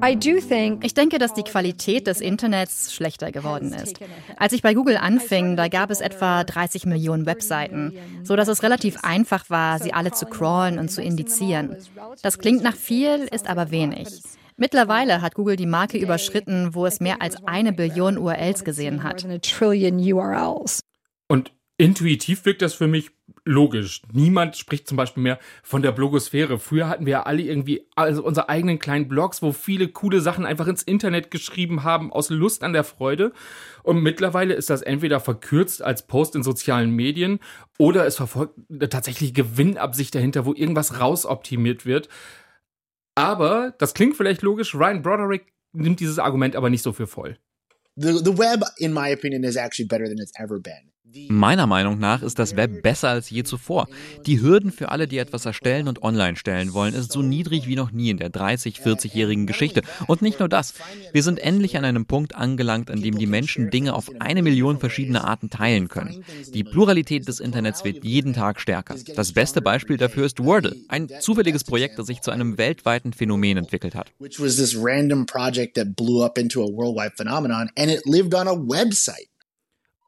Ich 0.02 0.94
denke, 0.94 1.18
dass 1.18 1.34
die 1.34 1.44
Qualität 1.44 2.08
des 2.08 2.22
Internets 2.22 2.94
schlechter 2.94 3.32
geworden 3.32 3.74
ist. 3.74 4.00
Als 4.38 4.54
ich 4.54 4.62
bei 4.62 4.74
Google 4.74 4.98
anfing, 4.98 5.56
da 5.56 5.68
gab 5.68 5.92
es 5.92 6.02
etwa 6.02 6.44
30 6.44 6.86
Millionen 6.86 7.26
Webseiten, 7.26 7.94
so 8.24 8.36
dass 8.36 8.48
es 8.48 8.64
relativ 8.64 9.04
einfach 9.04 9.50
war, 9.50 9.80
sie 9.80 9.94
alle 9.94 10.12
zu 10.12 10.26
crawlen 10.26 10.80
und 10.80 10.90
zu 10.90 11.02
indizieren. 11.02 11.76
Das 12.22 12.40
klingt 12.40 12.64
nach 12.64 12.76
viel, 12.76 13.28
ist 13.32 13.50
aber 13.50 13.72
wenig. 13.72 14.22
Mittlerweile 14.58 15.22
hat 15.22 15.36
Google 15.36 15.56
die 15.56 15.66
Marke 15.66 15.98
überschritten, 15.98 16.74
wo 16.76 16.86
es 16.86 17.00
mehr 17.00 17.22
als 17.22 17.46
eine 17.46 17.72
Billion 17.72 18.18
URLs 18.18 18.64
gesehen 18.64 19.04
hat. 19.04 19.26
Und 21.28 21.54
intuitiv 21.78 22.46
wirkt 22.46 22.62
das 22.62 22.74
für 22.74 22.88
mich 22.88 23.12
logisch. 23.46 24.02
Niemand 24.12 24.58
spricht 24.58 24.88
zum 24.88 24.98
Beispiel 24.98 25.24
mehr 25.24 25.40
von 25.64 25.82
der 25.82 25.92
Blogosphäre. 25.92 26.60
Früher 26.60 26.88
hatten 26.88 27.06
wir 27.06 27.12
ja 27.12 27.24
alle 27.24 27.42
irgendwie 27.42 27.88
also 27.96 28.24
unsere 28.24 28.50
eigenen 28.50 28.80
kleinen 28.80 29.08
Blogs, 29.08 29.42
wo 29.42 29.52
viele 29.52 29.88
coole 29.88 30.22
Sachen 30.22 30.46
einfach 30.46 30.68
ins 30.68 30.84
Internet 30.84 31.32
geschrieben 31.32 31.84
haben, 31.84 32.12
aus 32.12 32.30
Lust 32.30 32.64
an 32.64 32.74
der 32.74 32.84
Freude. 32.84 33.32
Und 33.84 34.02
mittlerweile 34.02 34.54
ist 34.54 34.70
das 34.70 34.82
entweder 34.82 35.20
verkürzt 35.20 35.82
als 35.82 36.06
Post 36.06 36.36
in 36.36 36.44
sozialen 36.44 36.92
Medien 36.92 37.40
oder 37.78 38.06
es 38.06 38.16
verfolgt 38.16 38.56
eine 38.70 38.90
tatsächliche 38.90 39.34
Gewinnabsicht 39.34 40.14
dahinter, 40.14 40.46
wo 40.46 40.54
irgendwas 40.54 41.00
rausoptimiert 41.00 41.86
wird. 41.86 42.10
Aber, 43.16 43.74
das 43.80 43.94
klingt 43.94 44.16
vielleicht 44.16 44.42
logisch, 44.42 44.76
Ryan 44.76 45.02
Broderick 45.02 45.54
nimmt 45.74 46.00
dieses 46.00 46.20
Argument 46.20 46.56
aber 46.56 46.70
nicht 46.70 46.84
so 46.84 46.94
für 46.94 47.08
voll. 47.08 47.38
The, 47.96 48.14
the 48.24 48.38
web, 48.38 48.64
in 48.78 48.94
my 48.94 49.12
opinion, 49.12 49.44
is 49.44 49.58
actually 49.58 49.88
better 49.88 50.06
than 50.06 50.20
it's 50.20 50.32
ever 50.40 50.60
been. 50.60 50.89
Meiner 51.30 51.68
Meinung 51.68 52.00
nach 52.00 52.22
ist 52.22 52.40
das 52.40 52.56
Web 52.56 52.82
besser 52.82 53.10
als 53.10 53.30
je 53.30 53.44
zuvor. 53.44 53.88
Die 54.26 54.42
Hürden 54.42 54.72
für 54.72 54.90
alle, 54.90 55.08
die 55.08 55.18
etwas 55.18 55.46
erstellen 55.46 55.88
und 55.88 56.04
online 56.04 56.36
stellen 56.36 56.74
wollen, 56.74 56.94
ist 56.94 57.12
so 57.12 57.22
niedrig 57.22 57.68
wie 57.68 57.76
noch 57.76 57.92
nie 57.92 58.10
in 58.10 58.18
der 58.18 58.30
30, 58.30 58.80
40-jährigen 58.80 59.48
Geschichte. 59.48 59.82
Und 60.08 60.22
nicht 60.22 60.40
nur 60.40 60.50
das. 60.50 60.74
Wir 61.14 61.24
sind 61.24 61.40
endlich 61.40 61.78
an 61.78 61.86
einem 61.86 62.06
Punkt 62.06 62.36
angelangt, 62.36 62.92
an 62.92 63.02
dem 63.02 63.18
die 63.18 63.28
Menschen 63.28 63.70
Dinge 63.70 63.94
auf 63.94 64.10
eine 64.20 64.42
Million 64.42 64.80
verschiedene 64.80 65.24
Arten 65.24 65.50
teilen 65.50 65.88
können. 65.88 66.24
Die 66.54 66.64
Pluralität 66.64 67.28
des 67.28 67.40
Internets 67.40 67.84
wird 67.84 68.04
jeden 68.04 68.34
Tag 68.34 68.60
stärker. 68.60 68.96
Das 69.16 69.34
beste 69.34 69.62
Beispiel 69.62 69.98
dafür 69.98 70.26
ist 70.26 70.44
Wordle, 70.44 70.76
ein 70.88 71.08
zufälliges 71.20 71.64
Projekt, 71.64 71.98
das 72.00 72.08
sich 72.08 72.22
zu 72.22 72.32
einem 72.32 72.58
weltweiten 72.58 73.14
Phänomen 73.14 73.58
entwickelt 73.58 73.96
hat. 73.96 74.12
Which 74.20 74.40
was 74.40 74.58
this 74.58 74.76
random 74.76 75.26
project 75.26 75.76
that 75.76 75.96
blew 75.96 76.24
up 76.24 76.38
into 76.38 76.64
a 76.64 76.68
worldwide 76.68 77.14
phenomenon 77.16 77.70
and 77.78 77.90
it 77.90 78.06
lived 78.06 78.34
on 78.34 78.48
a 78.48 78.54
website. 78.54 79.29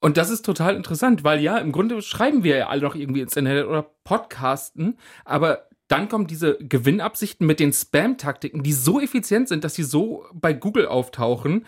Und 0.01 0.18
das 0.18 0.31
ist 0.31 0.44
total 0.44 0.75
interessant, 0.75 1.24
weil 1.24 1.39
ja, 1.39 1.59
im 1.59 1.71
Grunde 1.71 2.01
schreiben 2.01 2.44
wir 2.44 2.57
ja 2.57 2.68
alle 2.68 2.81
noch 2.81 2.95
irgendwie 2.95 3.21
ins 3.21 3.38
Internet 3.38 3.68
oder 3.68 3.83
podcasten, 4.03 4.98
aber 5.24 5.69
dann 5.88 6.09
kommen 6.09 6.25
diese 6.25 6.57
Gewinnabsichten 6.57 7.45
mit 7.45 7.59
den 7.59 7.71
Spam-Taktiken, 7.71 8.63
die 8.63 8.74
so 8.74 9.00
effizient 9.00 9.48
sind, 9.48 9.63
dass 9.63 9.75
sie 9.75 9.83
so 9.83 10.25
bei 10.33 10.53
Google 10.53 10.88
auftauchen. 10.88 11.65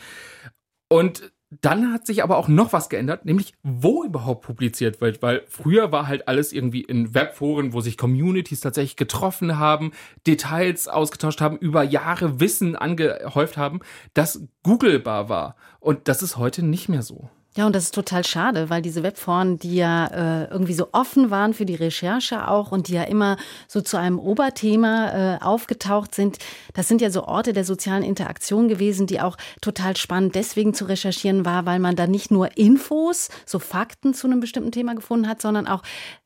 Und 0.90 1.32
dann 1.62 1.94
hat 1.94 2.08
sich 2.08 2.24
aber 2.24 2.38
auch 2.38 2.48
noch 2.48 2.74
was 2.74 2.90
geändert, 2.90 3.26
nämlich 3.26 3.54
wo 3.62 4.04
überhaupt 4.04 4.44
publiziert 4.44 5.02
wird, 5.02 5.22
weil 5.22 5.44
früher 5.48 5.92
war 5.92 6.08
halt 6.08 6.28
alles 6.28 6.54
irgendwie 6.54 6.82
in 6.82 7.14
Webforen, 7.14 7.74
wo 7.74 7.82
sich 7.82 7.98
Communities 7.98 8.62
tatsächlich 8.62 8.96
getroffen 8.96 9.60
haben, 9.60 9.92
Details 10.26 10.88
ausgetauscht 10.88 11.42
haben, 11.42 11.58
über 11.58 11.84
Jahre 11.84 12.40
Wissen 12.40 12.76
angehäuft 12.76 13.58
haben, 13.58 13.82
das 14.16 14.48
Googlebar 14.64 15.30
war. 15.30 15.56
Und 15.80 16.08
das 16.08 16.24
ist 16.24 16.38
heute 16.38 16.64
nicht 16.66 16.90
mehr 16.90 17.04
so. 17.04 17.30
Ja, 17.56 17.68
und 17.68 17.76
das 17.76 17.84
ist 17.84 17.94
total 17.94 18.26
schade, 18.26 18.72
weil 18.72 18.82
diese 18.82 19.04
Webforen, 19.04 19.60
die 19.60 19.76
ja 19.76 20.08
äh, 20.08 20.50
irgendwie 20.50 20.74
so 20.74 20.88
offen 20.92 21.30
waren 21.30 21.54
für 21.54 21.68
die 21.68 21.76
Recherche 21.76 22.48
auch 22.48 22.72
und 22.72 22.88
die 22.88 22.94
ja 22.94 23.04
immer 23.04 23.38
so 23.68 23.82
zu 23.82 23.98
einem 23.98 24.18
Oberthema 24.18 25.36
äh, 25.36 25.40
aufgetaucht 25.40 26.16
sind, 26.16 26.40
das 26.74 26.88
sind 26.88 27.00
ja 27.00 27.12
so 27.12 27.26
Orte 27.26 27.54
der 27.54 27.64
sozialen 27.64 28.02
Interaktion 28.02 28.68
gewesen, 28.70 29.06
die 29.06 29.22
auch 29.22 29.38
total 29.62 29.96
spannend 29.98 30.34
deswegen 30.34 30.74
zu 30.74 30.86
recherchieren 30.86 31.46
war, 31.46 31.68
weil 31.68 31.78
man 31.78 31.96
da 31.96 32.08
nicht 32.08 32.32
nur 32.32 32.58
Infos, 32.58 33.30
so 33.46 33.60
Fakten 33.60 34.16
zu 34.16 34.26
einem 34.26 34.40
bestimmten 34.40 34.72
Thema 34.72 34.96
gefunden 34.96 35.28
hat, 35.28 35.40
sondern 35.40 35.68
auch 35.68 35.84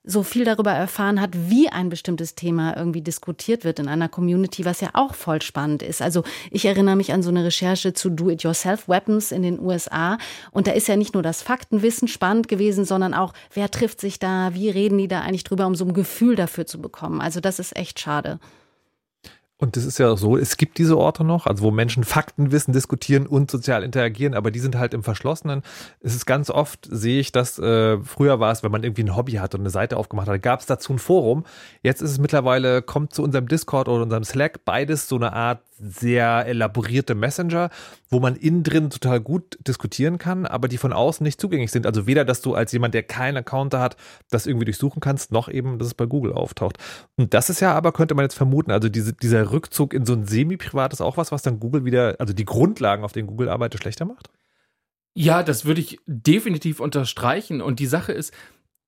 so 0.08 0.24
viel 0.24 0.46
darüber 0.46 0.72
erfahren 0.72 1.20
hat, 1.20 1.32
wie 1.34 1.70
ein 1.70 1.90
bestimmtes 1.90 2.34
Thema 2.34 2.76
irgendwie 2.78 3.02
diskutiert 3.02 3.66
wird 3.66 3.80
in 3.80 3.90
einer 3.90 4.08
Community, 4.08 4.64
was 4.64 4.80
ja 4.80 4.90
auch 4.94 5.14
voll 5.14 5.42
spannend 5.42 5.84
ist. 5.84 6.02
Also 6.02 6.24
ich 6.50 6.66
erinnere 6.66 6.96
mich 6.96 7.12
an 7.12 7.22
so 7.22 7.30
eine 7.30 7.44
Recherche 7.44 7.94
zu 7.94 8.10
Do-it-yourself-Weapons 8.10 9.34
in 9.34 9.42
den 9.42 9.60
USA 9.60 10.18
und 10.52 10.66
da 10.66 10.72
ist 10.72 10.88
ja 10.88 10.96
nicht 10.96 11.14
nur 11.14 11.24
das 11.24 11.42
Faktenwissen 11.42 12.08
spannend 12.08 12.48
gewesen, 12.48 12.86
sondern 12.86 13.14
auch, 13.14 13.34
wer 13.54 13.70
trifft 13.70 14.00
sich 14.00 14.18
da, 14.18 14.54
wie 14.54 14.70
reden 14.70 14.98
die 14.98 15.10
da 15.10 15.22
eigentlich 15.22 15.44
drüber, 15.44 15.68
um 15.68 15.76
so 15.76 15.84
ein 15.84 15.94
Gefühl 15.94 16.38
dafür 16.38 16.66
zu 16.66 16.80
bekommen. 16.80 17.20
Also 17.20 17.42
das 17.42 17.60
ist 17.60 17.76
echt 17.76 18.00
schade. 18.00 18.40
Und 19.60 19.76
das 19.76 19.86
ist 19.86 19.98
ja 19.98 20.12
auch 20.12 20.18
so, 20.20 20.38
es 20.38 20.58
gibt 20.58 20.78
diese 20.78 20.98
Orte 20.98 21.24
noch, 21.24 21.48
also 21.48 21.64
wo 21.64 21.72
Menschen 21.72 22.04
Fakten 22.04 22.52
wissen, 22.52 22.74
diskutieren 22.74 23.26
und 23.26 23.50
sozial 23.50 23.82
interagieren, 23.82 24.36
aber 24.36 24.52
die 24.52 24.60
sind 24.60 24.78
halt 24.78 24.94
im 24.94 25.02
Verschlossenen. 25.02 25.64
Es 26.00 26.14
ist 26.14 26.28
ganz 26.28 26.52
oft, 26.52 26.88
sehe 26.92 27.20
ich, 27.20 27.32
dass 27.32 27.58
äh, 27.58 27.98
früher 28.04 28.40
war 28.40 28.52
es, 28.52 28.62
wenn 28.62 28.72
man 28.72 28.84
irgendwie 28.84 29.04
ein 29.04 29.16
Hobby 29.16 29.34
hatte 29.34 29.58
und 29.58 29.62
eine 29.62 29.72
Seite 29.72 29.98
aufgemacht 29.98 30.28
hat, 30.28 30.44
gab 30.44 30.60
es 30.60 30.68
dazu 30.68 30.94
ein 30.94 31.00
Forum. 31.00 31.44
Jetzt 31.82 32.02
ist 32.02 32.12
es 32.12 32.20
mittlerweile, 32.20 32.84
kommt 32.84 33.16
zu 33.16 33.24
unserem 33.24 33.48
Discord 33.48 33.90
oder 33.90 34.04
unserem 34.04 34.26
Slack 34.26 34.64
beides 34.64 35.08
so 35.08 35.16
eine 35.16 35.34
Art 35.34 35.62
sehr 35.80 36.46
elaborierte 36.46 37.16
Messenger, 37.16 37.70
wo 38.10 38.20
man 38.20 38.36
innen 38.36 38.64
drin 38.64 38.90
total 38.90 39.20
gut 39.20 39.58
diskutieren 39.66 40.18
kann, 40.18 40.46
aber 40.46 40.68
die 40.68 40.78
von 40.78 40.94
außen 40.94 41.24
nicht 41.24 41.40
zugänglich 41.40 41.72
sind. 41.72 41.86
Also 41.86 42.08
weder, 42.08 42.26
dass 42.26 42.42
du 42.42 42.56
als 42.56 42.72
jemand, 42.72 42.94
der 42.94 43.04
keinen 43.04 43.38
Account 43.38 43.74
hat, 43.74 43.98
das 44.30 44.48
irgendwie 44.48 44.66
durchsuchen 44.66 45.00
kannst, 45.00 45.32
noch 45.32 45.50
eben, 45.50 45.80
dass 45.80 45.88
es 45.88 45.94
bei 45.94 46.06
Google 46.06 46.34
auftaucht. 46.34 46.78
Und 47.16 47.34
das 47.34 47.50
ist 47.50 47.60
ja 47.60 47.74
aber, 47.74 47.92
könnte 47.92 48.16
man 48.16 48.24
jetzt 48.26 48.36
vermuten, 48.36 48.72
also 48.72 48.90
diese, 48.90 49.14
dieser 49.14 49.52
Rückzug 49.52 49.94
in 49.94 50.06
so 50.06 50.14
ein 50.14 50.26
semi-privat 50.26 50.94
ist 50.94 51.02
auch 51.02 51.18
was, 51.18 51.32
was 51.32 51.42
dann 51.42 51.60
Google 51.60 51.86
wieder, 51.86 52.16
also 52.20 52.34
die 52.34 52.46
Grundlagen, 52.46 53.04
auf 53.04 53.12
denen 53.12 53.28
Google 53.28 53.50
arbeitet, 53.50 53.82
schlechter 53.82 54.06
macht? 54.06 54.30
Ja, 55.14 55.42
das 55.42 55.66
würde 55.66 55.82
ich 55.82 56.00
definitiv 56.06 56.80
unterstreichen. 56.80 57.62
Und 57.62 57.80
die 57.80 57.88
Sache 57.88 58.12
ist, 58.12 58.34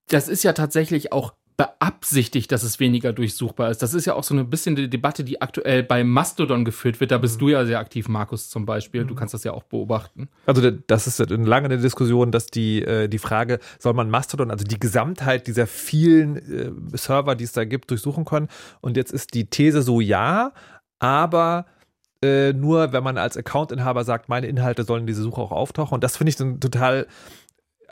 das 0.10 0.27
ist 0.27 0.43
ja 0.43 0.53
tatsächlich 0.53 1.12
auch 1.12 1.34
beabsichtigt, 1.60 2.54
dass 2.54 2.63
es 2.63 2.80
weniger 2.80 3.12
durchsuchbar 3.12 3.70
ist. 3.70 3.82
Das 3.82 3.94
ist 3.94 4.06
ja 4.06 4.13
auch 4.13 4.24
so 4.24 4.34
ein 4.34 4.50
bisschen 4.50 4.78
die 4.78 4.89
Debatte, 4.89 5.25
die 5.25 5.42
aktuell 5.42 5.84
bei 5.84 6.06
Mastodon 6.06 6.63
geführt 6.63 7.01
wird. 7.01 7.12
Da 7.12 7.18
bist 7.18 7.36
mhm. 7.36 7.39
du 7.39 7.50
ja 7.50 7.66
sehr 7.66 7.80
aktiv, 7.80 8.08
Markus, 8.08 8.50
zum 8.50 8.66
Beispiel. 8.66 9.04
Du 9.04 9.13
mhm. 9.13 9.18
kannst 9.18 9.34
das 9.34 9.44
ja 9.44 9.51
auch 9.51 9.63
beobachten. 9.63 10.30
Also 10.46 10.72
das 10.72 11.06
ist 11.06 11.20
lange 11.30 11.66
eine 11.66 11.78
Diskussion, 11.78 12.32
dass 12.32 12.48
die, 12.48 12.82
äh, 12.82 13.10
die 13.10 13.18
Frage, 13.18 13.60
soll 13.78 13.94
man 13.94 14.10
Mastodon, 14.10 14.51
also 14.51 14.63
die 14.63 14.80
Gesamtheit 14.80 15.48
dieser 15.48 15.68
vielen 15.68 16.38
äh, 16.38 16.98
Server, 16.98 17.36
die 17.36 17.44
es 17.44 17.51
da 17.51 17.66
gibt, 17.66 17.92
durchsuchen 17.92 18.24
können? 18.24 18.48
Und 18.80 18.96
jetzt 18.96 19.12
ist 19.12 19.34
die 19.34 19.50
These 19.50 19.82
so, 19.82 20.00
ja, 20.00 20.54
aber 21.00 21.66
äh, 22.24 22.54
nur 22.54 22.94
wenn 22.94 23.04
man 23.04 23.18
als 23.18 23.36
Accountinhaber 23.36 24.06
sagt, 24.06 24.30
meine 24.30 24.48
Inhalte 24.48 24.86
sollen 24.86 25.01
in 25.01 25.08
diese 25.08 25.24
Suche 25.24 25.42
auch 25.42 25.51
auftauchen. 25.51 25.96
Und 25.96 26.06
das 26.06 26.16
finde 26.16 26.30
ich 26.30 26.38
dann 26.38 26.62
total 26.62 27.06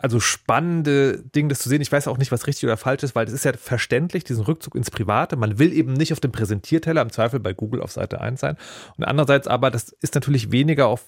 also 0.01 0.19
spannende 0.19 1.23
Ding, 1.35 1.49
das 1.49 1.59
zu 1.59 1.69
sehen. 1.69 1.81
Ich 1.81 1.91
weiß 1.91 2.07
auch 2.07 2.17
nicht, 2.17 2.31
was 2.31 2.47
richtig 2.47 2.65
oder 2.65 2.77
falsch 2.77 3.03
ist, 3.03 3.15
weil 3.15 3.27
es 3.27 3.33
ist 3.33 3.45
ja 3.45 3.53
verständlich, 3.53 4.23
diesen 4.23 4.43
Rückzug 4.43 4.75
ins 4.75 4.91
Private. 4.91 5.35
Man 5.35 5.59
will 5.59 5.73
eben 5.73 5.93
nicht 5.93 6.13
auf 6.13 6.19
dem 6.19 6.31
Präsentierteller, 6.31 7.01
im 7.01 7.11
Zweifel 7.11 7.39
bei 7.39 7.53
Google 7.53 7.81
auf 7.81 7.91
Seite 7.91 8.21
1 8.21 8.39
sein. 8.39 8.57
Und 8.97 9.03
andererseits 9.03 9.47
aber, 9.47 9.71
das 9.71 9.89
ist 9.89 10.15
natürlich 10.15 10.51
weniger 10.51 10.87
auf 10.87 11.05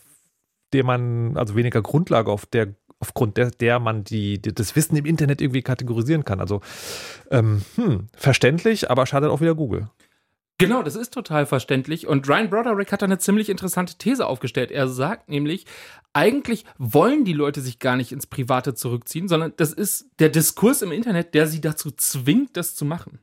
der 0.73 0.83
man, 0.83 1.35
also 1.37 1.55
weniger 1.55 1.81
Grundlage, 1.81 2.31
auf 2.31 2.45
der, 2.45 2.75
aufgrund 2.99 3.37
der, 3.37 3.51
der 3.51 3.79
man 3.79 4.03
die, 4.03 4.41
die 4.41 4.53
das 4.53 4.75
Wissen 4.75 4.95
im 4.95 5.05
Internet 5.05 5.41
irgendwie 5.41 5.61
kategorisieren 5.61 6.25
kann. 6.25 6.39
Also 6.39 6.61
ähm, 7.31 7.63
hm, 7.75 8.07
verständlich, 8.15 8.89
aber 8.91 9.05
schadet 9.05 9.31
auch 9.31 9.41
wieder 9.41 9.55
Google. 9.55 9.89
Genau, 10.59 10.83
das 10.83 10.97
ist 10.97 11.13
total 11.13 11.45
verständlich. 11.45 12.05
Und 12.05 12.27
Ryan 12.27 12.49
Broderick 12.49 12.91
hat 12.91 13.01
da 13.01 13.05
eine 13.05 13.17
ziemlich 13.17 13.47
interessante 13.47 13.95
These 13.97 14.27
aufgestellt. 14.27 14.71
Er 14.71 14.89
sagt 14.89 15.29
nämlich, 15.29 15.65
eigentlich 16.11 16.65
wollen 16.77 17.23
die 17.23 17.33
Leute 17.33 17.61
sich 17.61 17.79
gar 17.79 17.95
nicht 17.95 18.11
ins 18.11 18.27
Private 18.27 18.75
zurückziehen, 18.75 19.29
sondern 19.29 19.53
das 19.55 19.71
ist 19.71 20.07
der 20.19 20.27
Diskurs 20.27 20.81
im 20.81 20.91
Internet, 20.91 21.33
der 21.33 21.47
sie 21.47 21.61
dazu 21.61 21.91
zwingt, 21.91 22.57
das 22.57 22.75
zu 22.75 22.83
machen. 22.83 23.19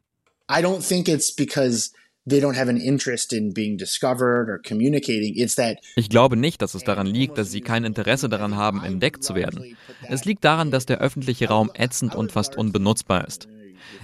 I 0.51 0.63
don't 0.63 0.87
think 0.87 1.09
it's 1.09 1.31
because 1.35 1.91
they 2.27 2.41
don't 2.41 2.57
have 2.57 2.71
an 2.71 2.79
interest 2.79 3.35
in 3.35 3.53
being 3.53 3.77
discovered 3.77 4.49
or 4.49 4.59
communicating. 4.67 5.35
It's 5.35 5.57
that 5.57 5.77
Ich 5.97 6.09
glaube 6.09 6.39
nicht, 6.39 6.63
dass 6.63 6.75
es 6.75 6.85
daran 6.85 7.07
liegt, 7.07 7.37
dass 7.37 7.51
sie 7.51 7.61
kein 7.61 7.85
Interesse 7.85 8.31
daran 8.31 8.57
haben, 8.57 8.83
entdeckt 8.83 9.23
zu 9.23 9.35
werden. 9.35 9.77
Es 10.09 10.25
liegt 10.25 10.43
daran, 10.43 10.71
dass 10.71 10.87
der 10.87 11.01
öffentliche 11.01 11.49
Raum 11.49 11.71
ätzend 11.75 12.15
und 12.15 12.33
fast 12.33 12.57
unbenutzbar 12.57 13.27
ist. 13.27 13.47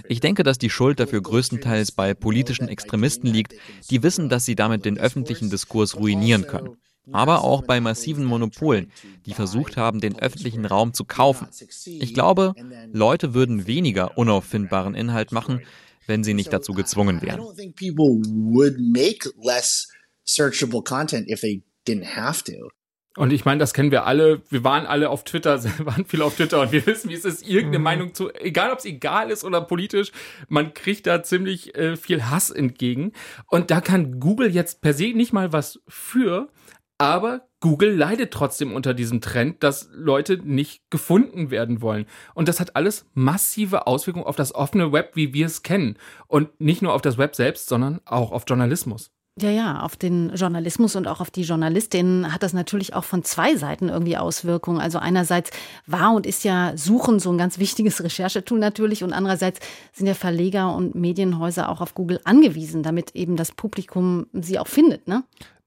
Ich 0.07 0.19
denke, 0.19 0.43
dass 0.43 0.57
die 0.57 0.69
Schuld 0.69 0.99
dafür 0.99 1.21
größtenteils 1.21 1.91
bei 1.91 2.13
politischen 2.13 2.67
Extremisten 2.67 3.27
liegt, 3.27 3.53
die 3.89 4.03
wissen, 4.03 4.29
dass 4.29 4.45
sie 4.45 4.55
damit 4.55 4.85
den 4.85 4.97
öffentlichen 4.97 5.49
Diskurs 5.49 5.95
ruinieren 5.95 6.47
können. 6.47 6.77
Aber 7.11 7.43
auch 7.43 7.63
bei 7.63 7.81
massiven 7.81 8.23
Monopolen, 8.23 8.91
die 9.25 9.33
versucht 9.33 9.75
haben, 9.75 9.99
den 9.99 10.17
öffentlichen 10.17 10.65
Raum 10.65 10.93
zu 10.93 11.03
kaufen. 11.03 11.47
Ich 11.85 12.13
glaube, 12.13 12.53
Leute 12.93 13.33
würden 13.33 13.67
weniger 13.67 14.17
unauffindbaren 14.17 14.95
Inhalt 14.95 15.31
machen, 15.31 15.61
wenn 16.07 16.23
sie 16.23 16.33
nicht 16.33 16.53
dazu 16.53 16.73
gezwungen 16.73 17.21
wären. 17.21 17.41
Und 23.15 23.31
ich 23.31 23.45
meine, 23.45 23.59
das 23.59 23.73
kennen 23.73 23.91
wir 23.91 24.07
alle. 24.07 24.41
Wir 24.49 24.63
waren 24.63 24.87
alle 24.87 25.09
auf 25.09 25.23
Twitter, 25.23 25.63
waren 25.85 26.05
viel 26.05 26.21
auf 26.21 26.35
Twitter 26.35 26.61
und 26.61 26.71
wir 26.71 26.85
wissen, 26.85 27.09
wie 27.09 27.13
es 27.13 27.25
ist, 27.25 27.47
irgendeine 27.47 27.79
mhm. 27.79 27.83
Meinung 27.83 28.13
zu, 28.13 28.33
egal 28.33 28.71
ob 28.71 28.79
es 28.79 28.85
egal 28.85 29.29
ist 29.29 29.43
oder 29.43 29.61
politisch, 29.61 30.11
man 30.49 30.73
kriegt 30.73 31.05
da 31.05 31.21
ziemlich 31.21 31.75
äh, 31.75 31.95
viel 31.95 32.25
Hass 32.25 32.49
entgegen. 32.49 33.11
Und 33.47 33.71
da 33.71 33.81
kann 33.81 34.19
Google 34.19 34.49
jetzt 34.49 34.81
per 34.81 34.93
se 34.93 35.13
nicht 35.13 35.33
mal 35.33 35.53
was 35.53 35.81
für, 35.87 36.49
aber 36.97 37.47
Google 37.59 37.95
leidet 37.95 38.31
trotzdem 38.31 38.73
unter 38.73 38.93
diesem 38.93 39.21
Trend, 39.21 39.63
dass 39.63 39.89
Leute 39.93 40.37
nicht 40.37 40.81
gefunden 40.89 41.51
werden 41.51 41.81
wollen. 41.81 42.05
Und 42.33 42.47
das 42.47 42.59
hat 42.59 42.75
alles 42.75 43.05
massive 43.13 43.87
Auswirkungen 43.87 44.25
auf 44.25 44.35
das 44.35 44.53
offene 44.53 44.91
Web, 44.91 45.11
wie 45.15 45.33
wir 45.33 45.45
es 45.45 45.63
kennen. 45.63 45.97
Und 46.27 46.59
nicht 46.59 46.81
nur 46.81 46.93
auf 46.93 47.01
das 47.01 47.17
Web 47.17 47.35
selbst, 47.35 47.67
sondern 47.67 48.01
auch 48.05 48.31
auf 48.31 48.43
Journalismus. 48.47 49.11
Ja, 49.41 49.49
ja, 49.49 49.81
auf 49.81 49.95
den 49.95 50.29
Journalismus 50.35 50.95
und 50.95 51.07
auch 51.07 51.19
auf 51.19 51.31
die 51.31 51.41
Journalistinnen 51.41 52.31
hat 52.31 52.43
das 52.43 52.53
natürlich 52.53 52.93
auch 52.93 53.03
von 53.03 53.23
zwei 53.23 53.55
Seiten 53.55 53.89
irgendwie 53.89 54.15
Auswirkungen. 54.15 54.79
Also 54.79 54.99
einerseits 54.99 55.49
war 55.87 56.13
und 56.13 56.27
ist 56.27 56.43
ja 56.43 56.73
Suchen 56.77 57.19
so 57.19 57.31
ein 57.31 57.39
ganz 57.39 57.57
wichtiges 57.57 58.03
Recherchetool 58.03 58.59
natürlich 58.59 59.03
und 59.03 59.11
andererseits 59.11 59.59
sind 59.91 60.05
ja 60.05 60.13
Verleger 60.13 60.75
und 60.75 60.93
Medienhäuser 60.93 61.69
auch 61.69 61.81
auf 61.81 61.95
Google 61.95 62.19
angewiesen, 62.25 62.83
damit 62.83 63.15
eben 63.15 63.35
das 63.35 63.51
Publikum 63.51 64.27
sie 64.33 64.59
auch 64.59 64.67
findet, 64.67 65.07
ne? 65.07 65.23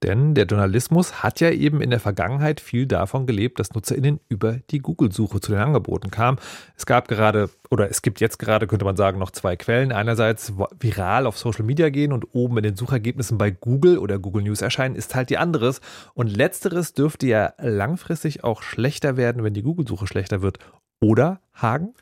Denn 0.06 0.34
der 0.34 0.46
Journalismus 0.46 1.24
hat 1.24 1.40
ja 1.40 1.50
eben 1.50 1.80
in 1.80 1.90
der 1.90 1.98
Vergangenheit 1.98 2.60
viel 2.60 2.86
davon 2.86 3.26
gelebt, 3.26 3.58
dass 3.58 3.74
NutzerInnen 3.74 4.20
über 4.28 4.58
die 4.70 4.78
Google-Suche 4.78 5.40
zu 5.40 5.50
den 5.50 5.60
Angeboten 5.60 6.10
kamen. 6.12 6.38
Es 6.76 6.86
gab 6.86 7.08
gerade, 7.08 7.50
oder 7.70 7.90
es 7.90 8.02
gibt 8.02 8.20
jetzt 8.20 8.38
gerade, 8.38 8.68
könnte 8.68 8.84
man 8.84 8.96
sagen, 8.96 9.18
noch 9.18 9.32
zwei 9.32 9.56
Quellen. 9.56 9.90
Einerseits 9.90 10.52
viral 10.78 11.26
auf 11.26 11.36
Social 11.36 11.64
Media 11.64 11.90
gehen 11.90 12.12
und 12.12 12.26
oben 12.34 12.56
in 12.58 12.62
den 12.62 12.76
Suchergebnissen 12.76 13.36
bei 13.36 13.50
Google 13.50 13.98
oder 13.98 14.20
Google 14.20 14.44
News 14.44 14.62
erscheinen, 14.62 14.94
ist 14.94 15.16
halt 15.16 15.28
die 15.28 15.38
anderes. 15.38 15.80
Und 16.14 16.28
letzteres 16.28 16.94
dürfte 16.94 17.26
ja 17.26 17.52
langfristig 17.58 18.44
auch 18.44 18.62
schlechter 18.62 19.16
werden, 19.16 19.42
wenn 19.42 19.54
die 19.54 19.62
Google-Suche 19.62 20.06
schlechter 20.06 20.40
wird. 20.40 20.60
Oder, 21.00 21.40
Hagen? 21.52 21.94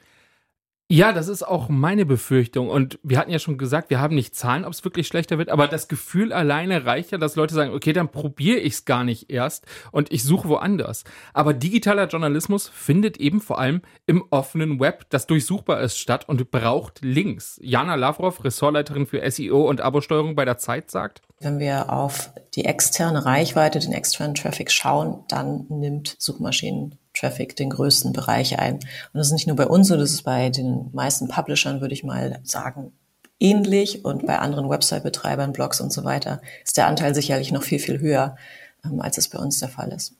Ja, 0.90 1.14
das 1.14 1.28
ist 1.28 1.42
auch 1.42 1.70
meine 1.70 2.04
Befürchtung. 2.04 2.68
Und 2.68 2.98
wir 3.02 3.18
hatten 3.18 3.30
ja 3.30 3.38
schon 3.38 3.56
gesagt, 3.56 3.88
wir 3.88 4.00
haben 4.00 4.14
nicht 4.14 4.34
Zahlen, 4.34 4.66
ob 4.66 4.74
es 4.74 4.84
wirklich 4.84 5.06
schlechter 5.06 5.38
wird, 5.38 5.48
aber 5.48 5.66
das 5.66 5.88
Gefühl 5.88 6.30
alleine 6.30 6.84
reicht 6.84 7.10
ja, 7.10 7.16
dass 7.16 7.36
Leute 7.36 7.54
sagen, 7.54 7.72
okay, 7.72 7.94
dann 7.94 8.10
probiere 8.10 8.58
ich 8.58 8.74
es 8.74 8.84
gar 8.84 9.02
nicht 9.02 9.32
erst 9.32 9.64
und 9.92 10.12
ich 10.12 10.24
suche 10.24 10.46
woanders. 10.48 11.04
Aber 11.32 11.54
digitaler 11.54 12.06
Journalismus 12.06 12.68
findet 12.68 13.16
eben 13.16 13.40
vor 13.40 13.58
allem 13.58 13.80
im 14.06 14.24
offenen 14.30 14.78
Web, 14.78 15.06
das 15.08 15.26
durchsuchbar 15.26 15.80
ist, 15.80 15.98
statt 15.98 16.28
und 16.28 16.50
braucht 16.50 17.00
Links. 17.02 17.58
Jana 17.62 17.94
Lavrov, 17.94 18.44
Ressortleiterin 18.44 19.06
für 19.06 19.28
SEO 19.30 19.66
und 19.66 19.80
Abosteuerung 19.80 20.34
bei 20.34 20.44
der 20.44 20.58
Zeit, 20.58 20.90
sagt. 20.90 21.22
Wenn 21.40 21.58
wir 21.58 21.90
auf 21.90 22.30
die 22.56 22.66
externe 22.66 23.24
Reichweite, 23.24 23.78
den 23.78 23.92
externen 23.92 24.34
Traffic 24.34 24.70
schauen, 24.70 25.24
dann 25.28 25.64
nimmt 25.70 26.14
Suchmaschinen 26.18 26.98
Traffic 27.14 27.56
den 27.56 27.71
größten 27.71 28.12
Bereich 28.12 28.59
ein. 28.59 28.75
Und 28.75 28.85
das 29.14 29.28
ist 29.28 29.33
nicht 29.33 29.47
nur 29.47 29.56
bei 29.56 29.66
uns 29.66 29.88
so, 29.88 29.97
das 29.97 30.12
ist 30.12 30.23
bei 30.23 30.50
den 30.50 30.90
meisten 30.92 31.28
Publishern, 31.28 31.80
würde 31.80 31.94
ich 31.94 32.04
mal 32.04 32.40
sagen, 32.42 32.92
ähnlich. 33.40 34.04
Und 34.04 34.26
bei 34.26 34.38
anderen 34.38 34.68
Website-Betreibern, 34.68 35.52
Blogs 35.52 35.80
und 35.80 35.92
so 35.92 36.04
weiter 36.04 36.42
ist 36.64 36.76
der 36.76 36.87
Anteil 36.87 37.14
sicherlich 37.14 37.52
noch 37.52 37.62
viel, 37.62 37.78
viel 37.78 38.00
höher, 38.00 38.37
ähm, 38.85 39.00
als 39.00 39.18
es 39.18 39.28
bei 39.28 39.38
uns 39.38 39.59
der 39.61 39.68
Fall 39.68 39.92
ist. 39.92 40.16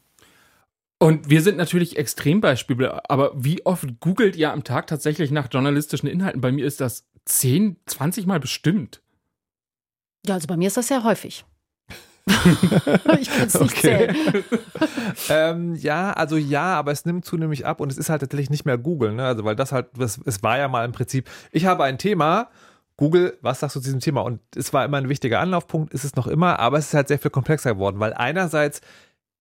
Und 0.99 1.29
wir 1.29 1.43
sind 1.43 1.59
natürlich 1.59 1.99
Extrembeispiele, 1.99 3.11
aber 3.11 3.33
wie 3.35 3.67
oft 3.67 4.01
googelt 4.01 4.37
ihr 4.37 4.53
am 4.53 4.65
Tag 4.65 4.87
tatsächlich 4.87 5.31
nach 5.31 5.49
journalistischen 5.53 6.09
Inhalten? 6.09 6.41
Bei 6.41 6.53
mir 6.53 6.65
ist 6.65 6.81
das 6.81 7.05
10, 7.27 7.77
20 7.87 8.27
Mal 8.27 8.41
bestimmt. 8.41 9.03
Ja, 10.27 10.35
also 10.35 10.47
bei 10.47 10.57
mir 10.57 10.69
ist 10.69 10.77
das 10.77 10.89
sehr 10.89 11.05
häufig. 11.05 11.45
ich 13.21 13.31
kann 13.31 13.47
es 13.47 13.61
nicht 13.61 13.77
okay. 13.77 13.81
zählen. 13.81 14.45
ähm, 15.29 15.75
ja, 15.75 16.13
also 16.13 16.37
ja, 16.37 16.75
aber 16.75 16.93
es 16.93 17.05
nimmt 17.05 17.25
zunehmend 17.25 17.63
ab 17.65 17.81
und 17.81 17.93
es 17.93 17.99
ist 17.99 18.09
halt 18.09 18.23
tatsächlich 18.23 18.51
nicht 18.51 18.65
mehr 18.65 18.79
Google, 18.79 19.13
ne? 19.13 19.27
Also 19.27 19.45
weil 19.45 19.57
das 19.57 19.73
halt, 19.73 19.89
das, 19.97 20.19
es 20.25 20.43
war 20.43 20.57
ja 20.59 20.69
mal 20.69 20.85
im 20.85 20.93
Prinzip, 20.93 21.29
ich 21.53 21.67
habe 21.67 21.85
ein 21.85 21.99
Thema, 21.99 22.49
Google, 22.97 23.37
was 23.43 23.61
sagst 23.61 23.77
du 23.77 23.81
zu 23.81 23.85
diesem 23.85 24.01
Thema? 24.01 24.23
Und 24.23 24.41
es 24.57 24.73
war 24.73 24.85
immer 24.85 24.99
ein 24.99 25.09
wichtiger 25.09 25.41
Anlaufpunkt, 25.41 25.93
ist 25.93 26.05
es 26.05 26.15
noch 26.15 26.27
immer, 26.27 26.59
aber 26.61 26.79
es 26.79 26.87
ist 26.87 26.95
halt 26.95 27.09
sehr 27.09 27.19
viel 27.19 27.31
komplexer 27.31 27.75
geworden, 27.75 28.01
weil 28.01 28.15
einerseits 28.15 28.81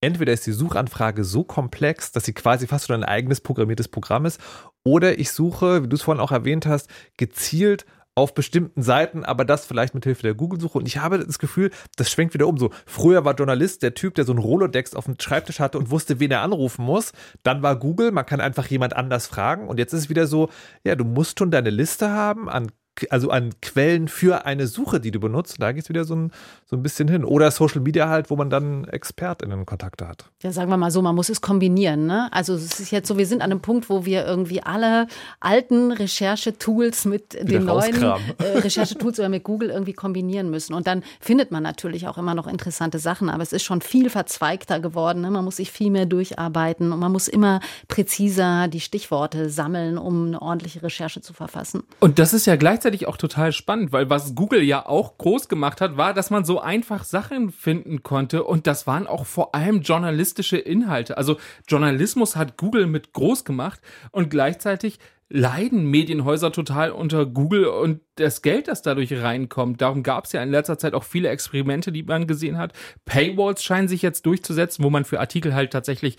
entweder 0.01 0.33
ist 0.33 0.45
die 0.45 0.51
Suchanfrage 0.51 1.23
so 1.23 1.43
komplex, 1.43 2.11
dass 2.11 2.25
sie 2.25 2.33
quasi 2.33 2.67
fast 2.67 2.87
schon 2.87 3.01
ein 3.01 3.09
eigenes 3.09 3.41
programmiertes 3.41 3.87
Programm 3.87 4.25
ist, 4.25 4.41
oder 4.83 5.17
ich 5.19 5.31
suche, 5.31 5.83
wie 5.83 5.87
du 5.87 5.95
es 5.95 6.01
vorhin 6.01 6.21
auch 6.21 6.31
erwähnt 6.31 6.65
hast, 6.65 6.89
gezielt 7.15 7.85
auf 8.15 8.33
bestimmten 8.33 8.83
Seiten, 8.83 9.25
aber 9.25 9.45
das 9.45 9.65
vielleicht 9.65 9.95
mit 9.95 10.03
Hilfe 10.03 10.23
der 10.23 10.35
Google-Suche. 10.35 10.77
Und 10.77 10.87
ich 10.87 10.97
habe 10.97 11.19
das 11.19 11.39
Gefühl, 11.39 11.71
das 11.95 12.11
schwenkt 12.11 12.33
wieder 12.33 12.47
um. 12.47 12.57
So, 12.57 12.69
früher 12.85 13.25
war 13.25 13.35
Journalist 13.35 13.81
der 13.81 13.93
Typ, 13.93 14.15
der 14.15 14.25
so 14.25 14.33
einen 14.33 14.41
Rolodex 14.41 14.93
auf 14.93 15.05
dem 15.05 15.15
Schreibtisch 15.19 15.59
hatte 15.59 15.77
und 15.77 15.89
wusste, 15.89 16.19
wen 16.19 16.31
er 16.31 16.41
anrufen 16.41 16.85
muss. 16.85 17.11
Dann 17.43 17.63
war 17.63 17.75
Google, 17.77 18.11
man 18.11 18.25
kann 18.25 18.41
einfach 18.41 18.67
jemand 18.67 18.95
anders 18.95 19.27
fragen. 19.27 19.67
Und 19.67 19.79
jetzt 19.79 19.93
ist 19.93 20.01
es 20.01 20.09
wieder 20.09 20.27
so, 20.27 20.49
ja, 20.83 20.95
du 20.95 21.05
musst 21.05 21.39
schon 21.39 21.51
deine 21.51 21.71
Liste 21.71 22.11
haben 22.11 22.49
an 22.49 22.71
also 23.09 23.29
an 23.29 23.51
Quellen 23.61 24.07
für 24.07 24.45
eine 24.45 24.67
Suche, 24.67 24.99
die 24.99 25.11
du 25.11 25.19
benutzt. 25.19 25.55
Da 25.59 25.71
geht 25.71 25.83
es 25.83 25.89
wieder 25.89 26.05
so 26.05 26.15
ein, 26.15 26.31
so 26.65 26.75
ein 26.75 26.83
bisschen 26.83 27.07
hin. 27.07 27.25
Oder 27.25 27.49
Social 27.51 27.81
Media 27.81 28.07
halt, 28.07 28.29
wo 28.29 28.35
man 28.35 28.49
dann 28.49 28.85
ExpertInnen 28.85 29.65
Kontakte 29.65 30.07
hat. 30.07 30.29
Ja, 30.41 30.51
sagen 30.51 30.69
wir 30.69 30.77
mal 30.77 30.91
so, 30.91 31.01
man 31.01 31.15
muss 31.15 31.29
es 31.29 31.41
kombinieren. 31.41 32.05
Ne? 32.05 32.31
Also 32.31 32.53
es 32.53 32.79
ist 32.79 32.91
jetzt 32.91 33.07
so, 33.07 33.17
wir 33.17 33.25
sind 33.25 33.41
an 33.41 33.51
einem 33.51 33.61
Punkt, 33.61 33.89
wo 33.89 34.05
wir 34.05 34.25
irgendwie 34.25 34.61
alle 34.61 35.07
alten 35.39 35.91
Recherchetools 35.91 37.05
mit 37.05 37.33
wieder 37.33 37.59
den 37.59 37.65
neuen 37.65 38.01
äh, 38.03 38.57
Recherchetools 38.59 39.19
oder 39.19 39.29
mit 39.29 39.43
Google 39.43 39.69
irgendwie 39.69 39.93
kombinieren 39.93 40.49
müssen. 40.49 40.73
Und 40.73 40.85
dann 40.85 41.03
findet 41.19 41.51
man 41.51 41.63
natürlich 41.63 42.07
auch 42.07 42.17
immer 42.17 42.35
noch 42.35 42.47
interessante 42.47 42.99
Sachen, 42.99 43.29
aber 43.29 43.41
es 43.41 43.53
ist 43.53 43.63
schon 43.63 43.81
viel 43.81 44.09
verzweigter 44.09 44.79
geworden. 44.79 45.21
Ne? 45.21 45.31
Man 45.31 45.43
muss 45.43 45.57
sich 45.57 45.71
viel 45.71 45.89
mehr 45.89 46.05
durcharbeiten 46.05 46.91
und 46.91 46.99
man 46.99 47.11
muss 47.11 47.27
immer 47.27 47.59
präziser 47.87 48.67
die 48.67 48.81
Stichworte 48.81 49.49
sammeln, 49.49 49.97
um 49.97 50.27
eine 50.27 50.41
ordentliche 50.41 50.83
Recherche 50.83 51.21
zu 51.21 51.33
verfassen. 51.33 51.83
Und 51.99 52.19
das 52.19 52.33
ist 52.33 52.45
ja 52.45 52.55
gleichzeitig 52.55 52.82
gleichzeitig 52.83 53.07
auch 53.07 53.17
total 53.17 53.53
spannend, 53.53 53.93
weil 53.93 54.09
was 54.09 54.35
Google 54.35 54.61
ja 54.61 54.85
auch 54.85 55.17
groß 55.17 55.47
gemacht 55.47 55.79
hat, 55.79 55.95
war, 55.95 56.13
dass 56.13 56.29
man 56.29 56.43
so 56.43 56.59
einfach 56.59 57.05
Sachen 57.05 57.49
finden 57.49 58.03
konnte 58.03 58.43
und 58.43 58.67
das 58.67 58.87
waren 58.87 59.07
auch 59.07 59.25
vor 59.25 59.55
allem 59.55 59.81
journalistische 59.81 60.57
Inhalte. 60.57 61.17
Also 61.17 61.37
Journalismus 61.67 62.35
hat 62.35 62.57
Google 62.57 62.87
mit 62.87 63.13
groß 63.13 63.45
gemacht 63.45 63.79
und 64.11 64.29
gleichzeitig 64.29 64.99
leiden 65.29 65.85
Medienhäuser 65.85 66.51
total 66.51 66.91
unter 66.91 67.25
Google 67.25 67.65
und 67.65 68.01
das 68.15 68.41
Geld, 68.41 68.67
das 68.67 68.81
dadurch 68.81 69.13
reinkommt. 69.13 69.81
Darum 69.81 70.03
gab 70.03 70.25
es 70.25 70.33
ja 70.33 70.43
in 70.43 70.51
letzter 70.51 70.77
Zeit 70.77 70.93
auch 70.93 71.03
viele 71.03 71.29
Experimente, 71.29 71.91
die 71.91 72.03
man 72.03 72.27
gesehen 72.27 72.57
hat. 72.57 72.73
Paywalls 73.05 73.63
scheinen 73.63 73.87
sich 73.87 74.01
jetzt 74.01 74.25
durchzusetzen, 74.25 74.83
wo 74.83 74.89
man 74.89 75.05
für 75.05 75.19
Artikel 75.19 75.55
halt 75.55 75.71
tatsächlich 75.71 76.17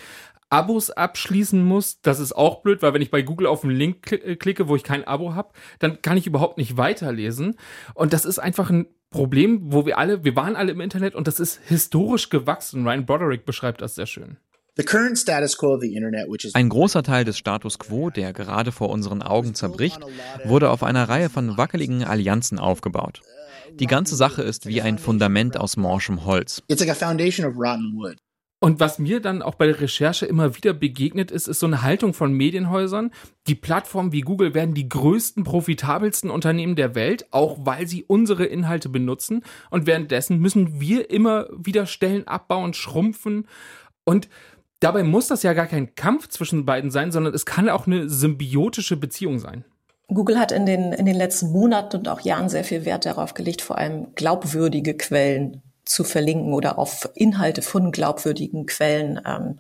Abos 0.51 0.91
abschließen 0.91 1.63
muss. 1.63 2.01
Das 2.01 2.21
ist 2.21 2.33
auch 2.33 2.63
blöd, 2.63 2.83
weil 2.83 2.95
wenn 2.95 3.03
ich 3.03 3.11
bei 3.11 3.23
Google 3.23 3.47
auf 3.47 3.65
einen 3.65 3.77
Link 3.77 4.13
äh, 4.13 4.37
klicke, 4.37 4.69
wo 4.69 4.77
ich 4.77 4.85
kein 4.85 5.07
Abo 5.07 5.35
habe, 5.35 5.53
dann 5.79 6.03
kann 6.03 6.17
ich 6.17 6.27
überhaupt 6.27 6.59
nicht 6.59 6.77
weiterlesen. 6.77 7.57
Und 7.95 8.13
das 8.13 8.25
ist 8.25 8.39
einfach 8.39 8.71
ein 8.71 8.87
Problem, 9.11 9.61
wo 9.73 9.87
wir 9.87 9.99
alle, 9.99 10.25
wir 10.25 10.35
waren 10.35 10.57
alle 10.57 10.73
im 10.73 10.81
Internet 10.81 11.15
und 11.15 11.29
das 11.29 11.39
ist 11.39 11.61
historisch 11.67 12.31
gewachsen. 12.31 12.87
Ryan 12.87 13.07
Broderick 13.07 13.47
beschreibt 13.47 13.81
das 13.81 13.95
sehr 13.95 14.07
schön. 14.07 14.39
Ein 16.57 16.69
großer 16.69 17.05
Teil 17.05 17.25
des 17.25 17.39
Status 17.39 17.79
quo, 17.79 18.11
der 18.11 18.33
gerade 18.33 18.73
vor 18.73 18.91
unseren 18.91 19.23
Augen 19.23 19.55
zerbricht, 19.55 20.01
wurde 20.45 20.71
auf 20.71 20.83
einer 20.83 21.09
Reihe 21.09 21.31
von 21.31 21.57
wackeligen 21.57 22.03
Allianzen 22.03 22.59
aufgebaut. 22.59 23.23
Die 23.73 23.87
ganze 23.87 24.17
Sache 24.17 24.43
ist 24.43 24.67
wie 24.67 24.83
ein 24.83 24.99
Fundament 24.99 25.57
aus 25.57 25.77
morschem 25.77 26.25
Holz. 26.25 26.63
Und 28.65 28.81
was 28.81 28.99
mir 28.99 29.21
dann 29.21 29.43
auch 29.43 29.57
bei 29.57 29.67
der 29.67 29.79
Recherche 29.83 30.25
immer 30.25 30.57
wieder 30.57 30.73
begegnet 30.73 31.31
ist, 31.31 31.49
ist 31.49 31.61
so 31.61 31.67
eine 31.67 31.83
Haltung 31.83 32.15
von 32.15 32.33
Medienhäusern. 32.33 33.11
Die 33.47 33.55
Plattformen 33.55 34.11
wie 34.13 34.23
Google 34.23 34.55
werden 34.55 34.73
die 34.73 34.89
größten, 34.89 35.45
profitabelsten 35.45 36.31
Unternehmen 36.31 36.75
der 36.75 36.95
Welt, 36.95 37.27
auch 37.31 37.59
weil 37.61 37.87
sie 37.87 38.05
unsere 38.05 38.47
Inhalte 38.47 38.89
benutzen. 38.89 39.45
Und 39.69 39.87
währenddessen 39.87 40.39
müssen 40.39 40.81
wir 40.81 41.11
immer 41.11 41.47
wieder 41.55 41.85
Stellen 41.85 42.27
abbauen, 42.27 42.73
schrumpfen. 42.73 43.49
Und 44.05 44.31
dabei 44.81 45.03
muss 45.03 45.27
das 45.27 45.43
ja 45.43 45.53
gar 45.53 45.67
kein 45.67 45.95
Kampf 45.95 46.29
zwischen 46.29 46.65
beiden 46.65 46.91
sein, 46.91 47.13
sondern 47.13 47.35
es 47.35 47.45
kann 47.45 47.69
auch 47.69 47.87
eine 47.87 48.09
symbiotische 48.09 48.97
Beziehung 48.97 49.41
sein. 49.41 49.67
Google 50.09 50.39
hat 50.39 50.53
in 50.53 50.65
den, 50.65 50.95
in 50.95 51.05
den 51.05 51.17
letzten 51.17 51.53
Monaten 51.53 51.99
und 51.99 52.09
auch 52.09 52.21
Jahren 52.21 52.49
sehr 52.49 52.65
viel 52.65 52.87
Wert 52.87 53.05
darauf 53.05 53.35
gelegt, 53.35 53.61
vor 53.61 53.77
allem 53.77 54.15
glaubwürdige 54.15 54.97
Quellen 54.97 55.61
zu 55.85 56.05
verlinken 56.05 56.53
oder 56.53 56.79
auf 56.79 57.09
Inhalte 57.15 57.63
von 57.63 57.93
glaubwürdigen 57.93 58.67
Quellen 58.67 59.21
ähm, 59.27 59.59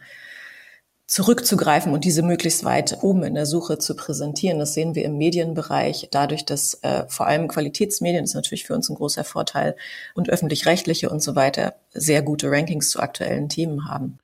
zurückzugreifen 1.06 1.92
und 1.92 2.04
diese 2.04 2.22
möglichst 2.22 2.64
weit 2.64 2.98
oben 3.02 3.24
in 3.24 3.34
der 3.34 3.44
Suche 3.44 3.78
zu 3.78 3.94
präsentieren. 3.94 4.58
Das 4.58 4.72
sehen 4.72 4.94
wir 4.94 5.04
im 5.04 5.18
Medienbereich. 5.18 6.08
Dadurch, 6.10 6.46
dass 6.46 6.74
äh, 6.82 7.04
vor 7.08 7.26
allem 7.26 7.46
Qualitätsmedien 7.48 8.24
ist 8.24 8.34
natürlich 8.34 8.64
für 8.64 8.74
uns 8.74 8.88
ein 8.88 8.96
großer 8.96 9.24
Vorteil 9.24 9.76
und 10.14 10.30
öffentlich-rechtliche 10.30 11.10
und 11.10 11.22
so 11.22 11.36
weiter 11.36 11.74
sehr 11.92 12.22
gute 12.22 12.50
Rankings 12.50 12.88
zu 12.88 13.00
aktuellen 13.00 13.48
Themen 13.48 13.86
haben. 13.86 14.18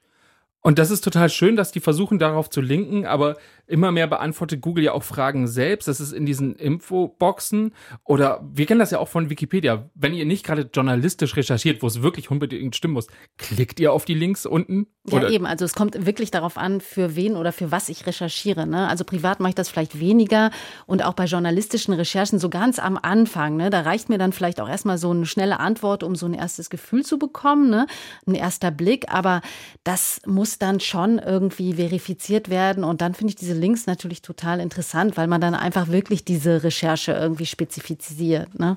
Und 0.62 0.78
das 0.78 0.90
ist 0.90 1.02
total 1.02 1.30
schön, 1.30 1.56
dass 1.56 1.72
die 1.72 1.80
versuchen, 1.80 2.18
darauf 2.18 2.50
zu 2.50 2.60
linken, 2.60 3.06
aber 3.06 3.36
immer 3.70 3.92
mehr 3.92 4.06
beantwortet 4.06 4.60
Google 4.60 4.84
ja 4.84 4.92
auch 4.92 5.02
Fragen 5.02 5.46
selbst. 5.46 5.88
Das 5.88 6.00
ist 6.00 6.12
in 6.12 6.26
diesen 6.26 6.54
Infoboxen 6.56 7.72
oder 8.04 8.40
wir 8.52 8.66
kennen 8.66 8.80
das 8.80 8.90
ja 8.90 8.98
auch 8.98 9.08
von 9.08 9.30
Wikipedia. 9.30 9.88
Wenn 9.94 10.12
ihr 10.14 10.26
nicht 10.26 10.44
gerade 10.44 10.68
journalistisch 10.72 11.36
recherchiert, 11.36 11.82
wo 11.82 11.86
es 11.86 12.02
wirklich 12.02 12.30
unbedingt 12.30 12.76
stimmen 12.76 12.94
muss, 12.94 13.06
klickt 13.38 13.80
ihr 13.80 13.92
auf 13.92 14.04
die 14.04 14.14
Links 14.14 14.46
unten? 14.46 14.86
Oder? 15.10 15.28
Ja, 15.28 15.30
eben. 15.30 15.46
Also 15.46 15.64
es 15.64 15.74
kommt 15.74 16.06
wirklich 16.06 16.30
darauf 16.30 16.58
an, 16.58 16.80
für 16.80 17.16
wen 17.16 17.36
oder 17.36 17.52
für 17.52 17.70
was 17.70 17.88
ich 17.88 18.06
recherchiere. 18.06 18.66
Ne? 18.66 18.88
Also 18.88 19.04
privat 19.04 19.40
mache 19.40 19.50
ich 19.50 19.54
das 19.54 19.68
vielleicht 19.68 19.98
weniger 19.98 20.50
und 20.86 21.04
auch 21.04 21.14
bei 21.14 21.24
journalistischen 21.24 21.94
Recherchen 21.94 22.38
so 22.38 22.50
ganz 22.50 22.78
am 22.78 22.98
Anfang. 23.00 23.56
Ne? 23.56 23.70
Da 23.70 23.80
reicht 23.80 24.08
mir 24.08 24.18
dann 24.18 24.32
vielleicht 24.32 24.60
auch 24.60 24.68
erstmal 24.68 24.98
so 24.98 25.10
eine 25.10 25.26
schnelle 25.26 25.60
Antwort, 25.60 26.02
um 26.02 26.16
so 26.16 26.26
ein 26.26 26.34
erstes 26.34 26.70
Gefühl 26.70 27.04
zu 27.04 27.18
bekommen, 27.18 27.70
ne? 27.70 27.86
ein 28.26 28.34
erster 28.34 28.70
Blick. 28.70 29.12
Aber 29.12 29.40
das 29.84 30.20
muss 30.26 30.58
dann 30.58 30.80
schon 30.80 31.18
irgendwie 31.18 31.74
verifiziert 31.74 32.50
werden 32.50 32.84
und 32.84 33.00
dann 33.00 33.14
finde 33.14 33.30
ich 33.30 33.36
diese 33.36 33.54
Links 33.60 33.86
natürlich 33.86 34.22
total 34.22 34.60
interessant, 34.60 35.16
weil 35.16 35.26
man 35.26 35.40
dann 35.40 35.54
einfach 35.54 35.88
wirklich 35.88 36.24
diese 36.24 36.62
Recherche 36.62 37.12
irgendwie 37.12 37.46
spezifiziert. 37.46 38.58
Ne? 38.58 38.76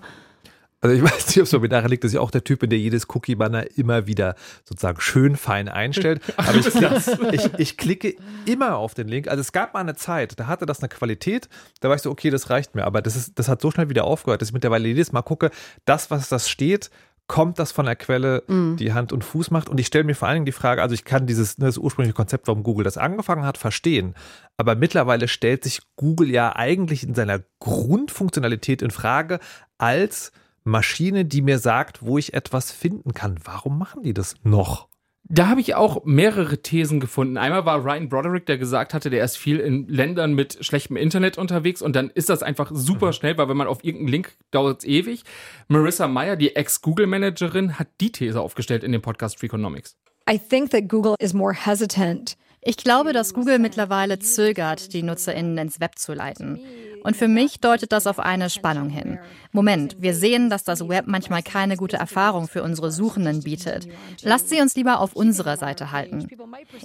Also 0.83 0.95
ich 0.95 1.01
weiß 1.11 1.27
nicht, 1.27 1.37
ob 1.37 1.43
es 1.43 1.49
so 1.49 1.59
mir 1.59 1.69
daran 1.69 1.89
liegt, 1.89 2.03
dass 2.03 2.11
ich 2.11 2.19
auch 2.19 2.29
der 2.29 2.43
Typ 2.43 2.59
bin, 2.59 2.69
der 2.69 2.77
jedes 2.77 3.07
Cookie-Banner 3.09 3.77
immer 3.77 4.05
wieder 4.05 4.35
sozusagen 4.65 4.99
schön 4.99 5.37
fein 5.37 5.69
einstellt. 5.69 6.21
Aber 6.37 6.55
ich, 6.55 6.67
ich, 7.31 7.49
ich, 7.57 7.77
klicke 7.77 8.15
immer 8.45 8.75
auf 8.75 8.93
den 8.93 9.07
Link. 9.07 9.27
Also 9.29 9.41
es 9.41 9.53
gab 9.53 9.73
mal 9.73 9.79
eine 9.79 9.95
Zeit, 9.95 10.39
da 10.39 10.47
hatte 10.47 10.65
das 10.65 10.81
eine 10.81 10.89
Qualität, 10.89 11.47
da 11.79 11.87
war 11.89 11.95
ich 11.95 12.01
so, 12.01 12.11
okay, 12.11 12.29
das 12.29 12.49
reicht 12.49 12.75
mir. 12.75 12.83
Aber 12.83 13.01
das, 13.01 13.15
ist, 13.15 13.39
das 13.39 13.47
hat 13.47 13.61
so 13.61 13.71
schnell 13.71 13.89
wieder 13.89 14.03
aufgehört, 14.03 14.41
dass 14.41 14.49
ich 14.49 14.53
mittlerweile 14.53 14.87
jedes 14.87 15.13
Mal 15.13 15.21
gucke, 15.21 15.49
das, 15.85 16.11
was 16.11 16.27
das 16.27 16.49
steht, 16.49 16.91
kommt 17.27 17.59
das 17.59 17.71
von 17.71 17.85
der 17.85 17.95
Quelle, 17.95 18.43
mhm. 18.47 18.77
die 18.77 18.93
Hand 18.93 19.13
und 19.13 19.23
Fuß 19.23 19.51
macht. 19.51 19.69
Und 19.69 19.79
ich 19.79 19.87
stelle 19.87 20.03
mir 20.03 20.15
vor 20.15 20.27
allen 20.27 20.37
Dingen 20.37 20.45
die 20.45 20.51
Frage, 20.51 20.81
also 20.81 20.93
ich 20.93 21.05
kann 21.05 21.25
dieses 21.25 21.57
ne, 21.57 21.65
das 21.65 21.77
ursprüngliche 21.77 22.15
Konzept, 22.15 22.47
warum 22.47 22.63
Google 22.63 22.83
das 22.83 22.97
angefangen 22.97 23.45
hat, 23.45 23.57
verstehen. 23.57 24.13
Aber 24.57 24.75
mittlerweile 24.75 25.27
stellt 25.27 25.63
sich 25.63 25.81
Google 25.95 26.29
ja 26.29 26.55
eigentlich 26.55 27.03
in 27.03 27.15
seiner 27.15 27.41
Grundfunktionalität 27.59 28.81
in 28.81 28.91
Frage 28.91 29.39
als 29.77 30.31
Maschine, 30.63 31.25
die 31.25 31.41
mir 31.41 31.59
sagt, 31.59 32.03
wo 32.03 32.17
ich 32.17 32.33
etwas 32.33 32.71
finden 32.71 33.13
kann. 33.13 33.39
Warum 33.43 33.77
machen 33.77 34.03
die 34.03 34.13
das 34.13 34.35
noch? 34.43 34.87
Da 35.25 35.47
habe 35.47 35.61
ich 35.61 35.73
auch 35.75 36.03
mehrere 36.03 36.57
Thesen 36.61 36.99
gefunden. 36.99 37.37
Einmal 37.37 37.65
war 37.65 37.83
Ryan 37.83 38.09
Broderick, 38.09 38.45
der 38.45 38.57
gesagt 38.57 38.93
hatte, 38.93 39.09
der 39.09 39.23
ist 39.23 39.37
viel 39.37 39.59
in 39.59 39.87
Ländern 39.87 40.33
mit 40.33 40.57
schlechtem 40.65 40.97
Internet 40.97 41.37
unterwegs 41.37 41.81
und 41.81 41.95
dann 41.95 42.09
ist 42.09 42.29
das 42.29 42.43
einfach 42.43 42.71
super 42.73 43.07
mhm. 43.07 43.13
schnell, 43.13 43.37
weil 43.37 43.47
wenn 43.47 43.57
man 43.57 43.67
auf 43.67 43.83
irgendeinen 43.83 44.09
Link 44.09 44.35
dauert 44.51 44.79
es 44.79 44.85
ewig. 44.85 45.23
Marissa 45.69 46.07
Meyer, 46.07 46.35
die 46.35 46.55
Ex-Google-Managerin, 46.55 47.79
hat 47.79 47.87
die 48.01 48.11
These 48.11 48.39
aufgestellt 48.41 48.83
in 48.83 48.91
dem 48.91 49.01
Podcast 49.01 49.39
Freakonomics. 49.39 49.95
I 50.29 50.37
think 50.37 50.71
that 50.71 50.89
Google 50.89 51.15
is 51.19 51.33
more 51.33 51.53
hesitant 51.53 52.35
ich 52.65 52.77
glaube, 52.77 53.11
dass 53.11 53.33
Google 53.33 53.59
mittlerweile 53.59 54.19
zögert, 54.19 54.93
die 54.93 55.03
NutzerInnen 55.03 55.57
ins 55.57 55.81
Web 55.81 55.99
zu 55.99 56.13
leiten. 56.13 56.59
Und 57.03 57.15
für 57.15 57.27
mich 57.27 57.59
deutet 57.59 57.91
das 57.91 58.07
auf 58.07 58.19
eine 58.19 58.49
Spannung 58.49 58.89
hin. 58.89 59.19
Moment, 59.51 59.97
wir 59.99 60.13
sehen, 60.13 60.49
dass 60.49 60.63
das 60.63 60.87
Web 60.87 61.05
manchmal 61.07 61.43
keine 61.43 61.77
gute 61.77 61.97
Erfahrung 61.97 62.47
für 62.47 62.63
unsere 62.63 62.91
Suchenden 62.91 63.43
bietet. 63.43 63.87
Lasst 64.21 64.49
sie 64.49 64.61
uns 64.61 64.75
lieber 64.75 64.99
auf 64.99 65.13
unserer 65.13 65.57
Seite 65.57 65.91
halten. 65.91 66.27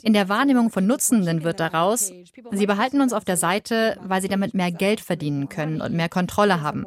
In 0.03 0.13
der 0.13 0.29
Wahrnehmung 0.29 0.71
von 0.71 0.87
Nutzenden 0.87 1.45
wird 1.45 1.61
daraus, 1.61 2.13
sie 2.51 2.67
behalten 2.67 3.01
uns 3.01 3.13
auf 3.13 3.25
der 3.25 3.37
Seite, 3.37 3.97
weil 4.03 4.21
sie 4.21 4.29
damit 4.29 4.55
mehr 4.55 4.73
Geld 4.73 5.01
verdienen 5.01 5.49
können 5.49 5.81
und 5.81 5.95
mehr 5.95 6.09
Kontrolle 6.09 6.61
haben. 6.61 6.85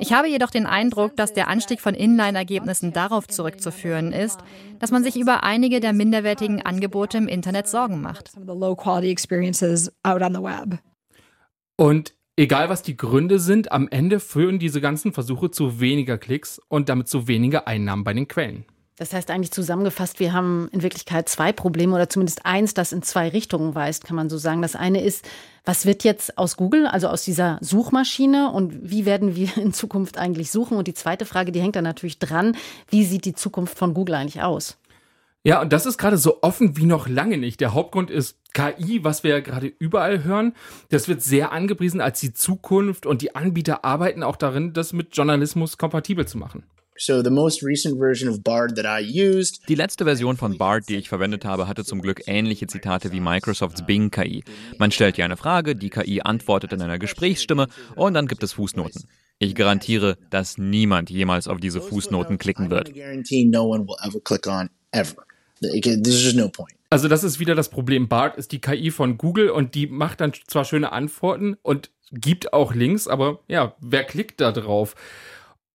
Ich 0.00 0.12
habe 0.12 0.28
jedoch 0.28 0.50
den 0.50 0.66
Eindruck, 0.66 1.16
dass 1.16 1.32
der 1.32 1.48
Anstieg 1.48 1.80
von 1.80 1.94
Inline-Ergebnissen 1.94 2.92
darauf 2.92 3.26
zurückzuführen 3.26 4.12
ist, 4.12 4.38
dass 4.78 4.92
man 4.92 5.02
sich 5.02 5.16
über 5.16 5.42
einige 5.42 5.80
der 5.80 5.92
minderwertigen 5.92 6.62
Angebote 6.62 7.18
im 7.18 7.28
Internet 7.28 7.66
Sorgen 7.68 8.00
macht. 8.00 8.30
Und 11.76 12.14
egal 12.38 12.68
was 12.68 12.82
die 12.82 12.96
Gründe 12.96 13.40
sind, 13.40 13.72
am 13.72 13.88
Ende 13.88 14.20
führen 14.20 14.58
diese 14.58 14.80
ganzen 14.80 15.12
Versuche 15.12 15.50
zu 15.50 15.80
weniger 15.80 16.18
Klicks 16.18 16.60
und 16.68 16.88
damit 16.88 17.08
zu 17.08 17.26
weniger 17.26 17.66
Einnahmen 17.66 18.04
bei 18.04 18.14
den 18.14 18.28
Quellen. 18.28 18.64
Das 18.96 19.12
heißt 19.12 19.30
eigentlich 19.30 19.52
zusammengefasst, 19.52 20.18
wir 20.18 20.32
haben 20.32 20.68
in 20.72 20.82
Wirklichkeit 20.82 21.28
zwei 21.28 21.52
Probleme 21.52 21.94
oder 21.94 22.08
zumindest 22.08 22.44
eins, 22.44 22.74
das 22.74 22.92
in 22.92 23.02
zwei 23.02 23.28
Richtungen 23.28 23.76
weist, 23.76 24.04
kann 24.04 24.16
man 24.16 24.28
so 24.28 24.38
sagen. 24.38 24.60
Das 24.60 24.74
eine 24.74 25.02
ist, 25.04 25.24
was 25.64 25.86
wird 25.86 26.02
jetzt 26.02 26.36
aus 26.36 26.56
Google, 26.56 26.86
also 26.86 27.08
aus 27.08 27.22
dieser 27.22 27.58
Suchmaschine 27.60 28.50
und 28.50 28.90
wie 28.90 29.04
werden 29.04 29.36
wir 29.36 29.56
in 29.56 29.72
Zukunft 29.72 30.18
eigentlich 30.18 30.50
suchen? 30.50 30.76
Und 30.76 30.88
die 30.88 30.94
zweite 30.94 31.26
Frage, 31.26 31.52
die 31.52 31.60
hängt 31.60 31.76
da 31.76 31.82
natürlich 31.82 32.18
dran, 32.18 32.56
wie 32.88 33.04
sieht 33.04 33.24
die 33.24 33.34
Zukunft 33.34 33.78
von 33.78 33.94
Google 33.94 34.16
eigentlich 34.16 34.42
aus? 34.42 34.77
Ja, 35.48 35.62
und 35.62 35.72
das 35.72 35.86
ist 35.86 35.96
gerade 35.96 36.18
so 36.18 36.42
offen 36.42 36.76
wie 36.76 36.84
noch 36.84 37.08
lange 37.08 37.38
nicht. 37.38 37.62
Der 37.62 37.72
Hauptgrund 37.72 38.10
ist 38.10 38.36
KI, 38.52 39.02
was 39.02 39.24
wir 39.24 39.30
ja 39.30 39.40
gerade 39.40 39.72
überall 39.78 40.22
hören. 40.22 40.52
Das 40.90 41.08
wird 41.08 41.22
sehr 41.22 41.52
angepriesen 41.52 42.02
als 42.02 42.20
die 42.20 42.34
Zukunft 42.34 43.06
und 43.06 43.22
die 43.22 43.34
Anbieter 43.34 43.82
arbeiten 43.82 44.22
auch 44.22 44.36
darin, 44.36 44.74
das 44.74 44.92
mit 44.92 45.16
Journalismus 45.16 45.78
kompatibel 45.78 46.28
zu 46.28 46.36
machen. 46.36 46.64
Die 49.70 49.74
letzte 49.74 50.04
Version 50.04 50.36
von 50.36 50.58
BART, 50.58 50.86
die 50.86 50.96
ich 50.96 51.08
verwendet 51.08 51.46
habe, 51.46 51.66
hatte 51.66 51.82
zum 51.82 52.02
Glück 52.02 52.20
ähnliche 52.26 52.66
Zitate 52.66 53.10
wie 53.12 53.20
Microsofts 53.20 53.86
Bing 53.86 54.10
KI. 54.10 54.44
Man 54.78 54.90
stellt 54.90 55.16
ja 55.16 55.24
eine 55.24 55.38
Frage, 55.38 55.74
die 55.74 55.88
KI 55.88 56.20
antwortet 56.20 56.74
in 56.74 56.82
einer 56.82 56.98
Gesprächsstimme 56.98 57.68
und 57.96 58.12
dann 58.12 58.26
gibt 58.26 58.42
es 58.42 58.52
Fußnoten. 58.52 59.08
Ich 59.38 59.54
garantiere, 59.54 60.18
dass 60.28 60.58
niemand 60.58 61.08
jemals 61.08 61.48
auf 61.48 61.58
diese 61.58 61.80
Fußnoten 61.80 62.36
klicken 62.36 62.68
wird. 62.68 62.92
Also 66.90 67.08
das 67.08 67.24
ist 67.24 67.38
wieder 67.38 67.54
das 67.54 67.68
Problem. 67.68 68.08
BART 68.08 68.36
ist 68.36 68.52
die 68.52 68.60
KI 68.60 68.90
von 68.90 69.18
Google 69.18 69.50
und 69.50 69.74
die 69.74 69.86
macht 69.86 70.20
dann 70.20 70.32
zwar 70.46 70.64
schöne 70.64 70.92
Antworten 70.92 71.56
und 71.62 71.90
gibt 72.12 72.52
auch 72.52 72.74
Links, 72.74 73.08
aber 73.08 73.40
ja, 73.48 73.74
wer 73.80 74.04
klickt 74.04 74.40
da 74.40 74.52
drauf? 74.52 74.94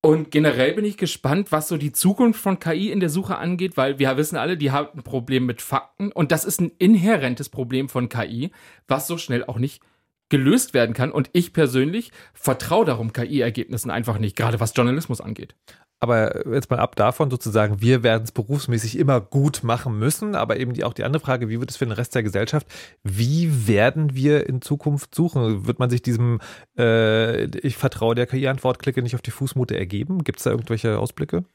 Und 0.06 0.32
generell 0.32 0.74
bin 0.74 0.84
ich 0.84 0.98
gespannt, 0.98 1.54
was 1.54 1.70
so 1.70 1.78
die 1.78 1.94
Zukunft 1.94 2.42
von 2.42 2.60
KI 2.60 2.92
in 2.92 3.00
der 3.00 3.10
Suche 3.10 3.38
angeht, 3.38 3.78
weil 3.78 4.00
wir 4.00 4.18
wissen 4.18 4.36
alle, 4.36 4.58
die 4.58 4.72
haben 4.72 4.90
ein 4.98 5.04
Problem 5.04 5.46
mit 5.46 5.62
Fakten 5.62 6.12
und 6.12 6.34
das 6.34 6.44
ist 6.44 6.60
ein 6.60 6.72
inhärentes 6.78 7.48
Problem 7.48 7.88
von 7.88 8.10
KI, 8.10 8.52
was 8.88 9.08
so 9.08 9.18
schnell 9.18 9.46
auch 9.46 9.60
nicht 9.60 9.82
gelöst 10.28 10.74
werden 10.74 10.94
kann. 10.94 11.12
Und 11.12 11.30
ich 11.32 11.54
persönlich 11.54 12.12
vertraue 12.34 12.86
darum 12.86 13.14
KI-Ergebnissen 13.14 13.92
einfach 13.92 14.18
nicht, 14.18 14.36
gerade 14.36 14.60
was 14.60 14.74
Journalismus 14.76 15.22
angeht. 15.22 15.56
Aber 16.04 16.46
jetzt 16.54 16.70
mal 16.70 16.80
ab 16.80 16.98
davon 16.98 17.32
sozusagen, 17.32 17.80
wir 17.82 18.04
werden 18.04 18.24
es 18.24 18.34
berufsmäßig 18.34 19.00
immer 19.00 19.22
gut 19.22 19.64
machen 19.64 19.98
müssen, 19.98 20.36
aber 20.36 20.58
eben 20.58 20.74
die, 20.74 20.84
auch 20.84 20.92
die 20.92 21.06
andere 21.06 21.22
Frage, 21.22 21.48
wie 21.48 21.62
wird 21.62 21.70
es 21.70 21.78
für 21.78 21.86
den 21.86 21.94
Rest 21.94 22.14
der 22.14 22.24
Gesellschaft? 22.24 22.68
Wie 23.04 23.70
werden 23.70 24.14
wir 24.14 24.50
in 24.50 24.62
Zukunft 24.62 25.16
suchen? 25.16 25.66
Wird 25.66 25.80
man 25.80 25.90
sich 25.90 26.02
diesem 26.02 26.42
äh, 26.78 27.46
Ich 27.66 27.78
vertraue 27.78 28.16
der 28.16 28.28
KI-Antwort, 28.28 28.86
nicht 28.98 29.16
auf 29.16 29.22
die 29.22 29.32
Fußmute 29.32 29.78
ergeben? 29.78 30.26
Gibt 30.26 30.40
es 30.40 30.44
da 30.44 30.52
irgendwelche 30.52 31.00
Ausblicke? 31.00 31.46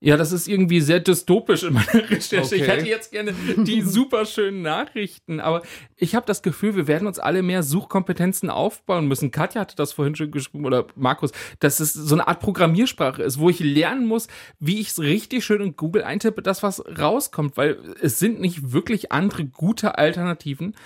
Ja, 0.00 0.16
das 0.16 0.30
ist 0.30 0.46
irgendwie 0.46 0.80
sehr 0.80 1.00
dystopisch 1.00 1.64
in 1.64 1.72
meiner 1.72 2.08
Recherche. 2.08 2.54
Okay. 2.54 2.54
Ich 2.54 2.68
hätte 2.68 2.86
jetzt 2.86 3.10
gerne 3.10 3.34
die 3.56 3.82
super 3.82 4.26
schönen 4.26 4.62
Nachrichten, 4.62 5.40
aber 5.40 5.62
ich 5.96 6.14
habe 6.14 6.24
das 6.24 6.42
Gefühl, 6.42 6.76
wir 6.76 6.86
werden 6.86 7.08
uns 7.08 7.18
alle 7.18 7.42
mehr 7.42 7.64
Suchkompetenzen 7.64 8.48
aufbauen 8.48 9.08
müssen. 9.08 9.32
Katja 9.32 9.62
hatte 9.62 9.74
das 9.74 9.92
vorhin 9.92 10.14
schon 10.14 10.30
geschrieben 10.30 10.66
oder 10.66 10.86
Markus, 10.94 11.32
dass 11.58 11.80
es 11.80 11.94
so 11.94 12.14
eine 12.14 12.28
Art 12.28 12.38
Programmiersprache 12.38 13.24
ist, 13.24 13.40
wo 13.40 13.50
ich 13.50 13.58
lernen 13.58 14.06
muss, 14.06 14.28
wie 14.60 14.78
ich 14.78 14.90
es 14.90 15.00
richtig 15.00 15.44
schön 15.44 15.60
in 15.62 15.74
Google 15.74 16.04
eintippe, 16.04 16.42
das 16.42 16.62
was 16.62 16.80
rauskommt, 16.96 17.56
weil 17.56 17.78
es 18.00 18.20
sind 18.20 18.40
nicht 18.40 18.70
wirklich 18.72 19.10
andere 19.10 19.46
gute 19.46 19.98
Alternativen 19.98 20.76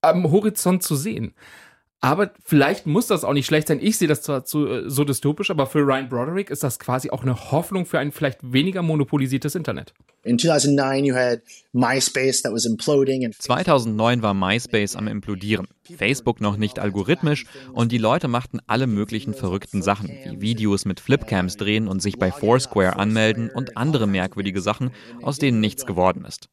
am 0.00 0.30
Horizont 0.32 0.82
zu 0.82 0.96
sehen. 0.96 1.32
Aber 2.00 2.30
vielleicht 2.44 2.86
muss 2.86 3.08
das 3.08 3.24
auch 3.24 3.32
nicht 3.32 3.46
schlecht 3.46 3.66
sein. 3.66 3.80
Ich 3.82 3.98
sehe 3.98 4.06
das 4.06 4.22
zwar 4.22 4.44
zu, 4.44 4.66
äh, 4.68 4.88
so 4.88 5.02
dystopisch, 5.02 5.50
aber 5.50 5.66
für 5.66 5.80
Ryan 5.80 6.08
Broderick 6.08 6.48
ist 6.48 6.62
das 6.62 6.78
quasi 6.78 7.10
auch 7.10 7.22
eine 7.22 7.50
Hoffnung 7.50 7.86
für 7.86 7.98
ein 7.98 8.12
vielleicht 8.12 8.38
weniger 8.52 8.82
monopolisiertes 8.82 9.56
Internet. 9.56 9.94
In 10.22 10.38
2009 10.38 11.04
you 11.04 11.14
had 11.16 11.40
MySpace 11.72 12.42
that 12.42 12.52
was 12.52 12.66
imploding 12.66 13.32
2009 13.32 14.22
war 14.22 14.32
MySpace 14.32 14.94
am 14.94 15.08
implodieren. 15.08 15.66
Facebook 15.96 16.40
noch 16.40 16.56
nicht 16.56 16.78
algorithmisch 16.78 17.46
und 17.72 17.90
die 17.90 17.98
Leute 17.98 18.28
machten 18.28 18.60
alle 18.68 18.86
möglichen 18.86 19.34
verrückten 19.34 19.82
Sachen, 19.82 20.08
wie 20.08 20.40
Videos 20.40 20.84
mit 20.84 21.00
Flipcams 21.00 21.56
drehen 21.56 21.88
und 21.88 22.00
sich 22.00 22.18
bei 22.18 22.30
Foursquare 22.30 22.96
anmelden 22.96 23.50
und 23.50 23.76
andere 23.76 24.06
merkwürdige 24.06 24.60
Sachen, 24.60 24.90
aus 25.22 25.38
denen 25.38 25.60
nichts 25.60 25.84
geworden 25.84 26.24
ist. 26.24 26.48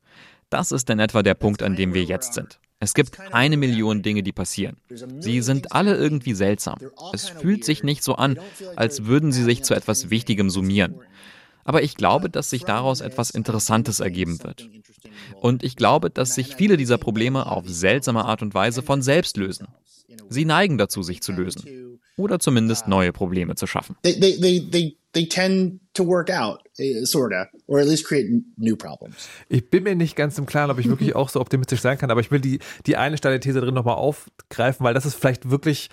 Das 0.50 0.72
ist 0.72 0.90
in 0.90 1.00
etwa 1.00 1.22
der 1.22 1.34
Punkt, 1.36 1.62
an 1.62 1.76
dem 1.76 1.94
wir 1.94 2.04
jetzt 2.04 2.34
sind. 2.34 2.60
Es 2.86 2.94
gibt 2.94 3.20
eine 3.32 3.58
Million 3.58 4.04
Dinge, 4.04 4.22
die 4.22 4.32
passieren. 4.32 4.78
Sie 5.20 5.42
sind 5.42 5.72
alle 5.72 5.96
irgendwie 5.96 6.36
seltsam. 6.36 6.78
Es 7.14 7.28
fühlt 7.28 7.66
sich 7.66 7.82
nicht 7.82 8.04
so 8.04 8.14
an, 8.14 8.38
als 8.76 9.06
würden 9.06 9.32
sie 9.32 9.44
sich 9.44 9.64
zu 9.64 9.74
etwas 9.74 10.12
Wichtigem 10.12 10.52
summieren. 10.52 10.94
Aber 11.64 11.82
ich 11.82 11.96
glaube, 11.96 12.30
dass 12.30 12.52
sich 12.52 12.64
daraus 12.64 13.02
etwas 13.02 13.32
Interessantes 13.32 14.02
ergeben 14.02 14.44
wird. 14.44 14.70
Und 15.42 15.64
ich 15.64 15.78
glaube, 15.78 16.12
dass 16.12 16.36
sich 16.36 16.56
viele 16.56 16.78
dieser 16.78 17.00
Probleme 17.00 17.48
auf 17.48 17.68
seltsame 17.68 18.24
Art 18.24 18.44
und 18.44 18.54
Weise 18.54 18.84
von 18.84 19.02
selbst 19.02 19.36
lösen. 19.36 19.68
Sie 20.30 20.46
neigen 20.46 20.78
dazu, 20.78 21.02
sich 21.02 21.24
zu 21.24 21.32
lösen. 21.32 22.00
Oder 22.18 22.38
zumindest 22.38 22.88
neue 22.88 23.12
Probleme 23.12 23.56
zu 23.56 23.66
schaffen. 23.66 23.96
They 25.16 25.26
tend 25.26 25.80
to 25.94 26.06
work 26.06 26.30
out, 26.30 26.62
eh, 26.78 27.04
sorta, 27.06 27.48
or 27.68 27.80
at 27.80 27.88
least 27.88 28.06
create 28.06 28.28
new 28.58 28.76
problems. 28.76 29.28
Ich 29.50 29.70
bin 29.70 29.84
mir 29.84 29.96
nicht 29.96 30.16
ganz 30.16 30.38
im 30.38 30.46
Klaren, 30.46 30.70
ob 30.70 30.78
ich 30.78 30.90
wirklich 30.90 31.16
auch 31.16 31.30
so 31.30 31.40
optimistisch 31.40 31.82
sein 31.82 31.98
kann, 31.98 32.12
aber 32.12 32.20
ich 32.20 32.30
will 32.30 32.42
die, 32.42 32.60
die 32.86 32.98
eine 32.98 33.18
steile 33.18 33.40
These 33.40 33.62
drin 33.62 33.74
nochmal 33.74 33.96
aufgreifen, 33.96 34.84
weil 34.86 34.94
das 34.94 35.06
ist 35.06 35.16
vielleicht 35.16 35.50
wirklich 35.50 35.90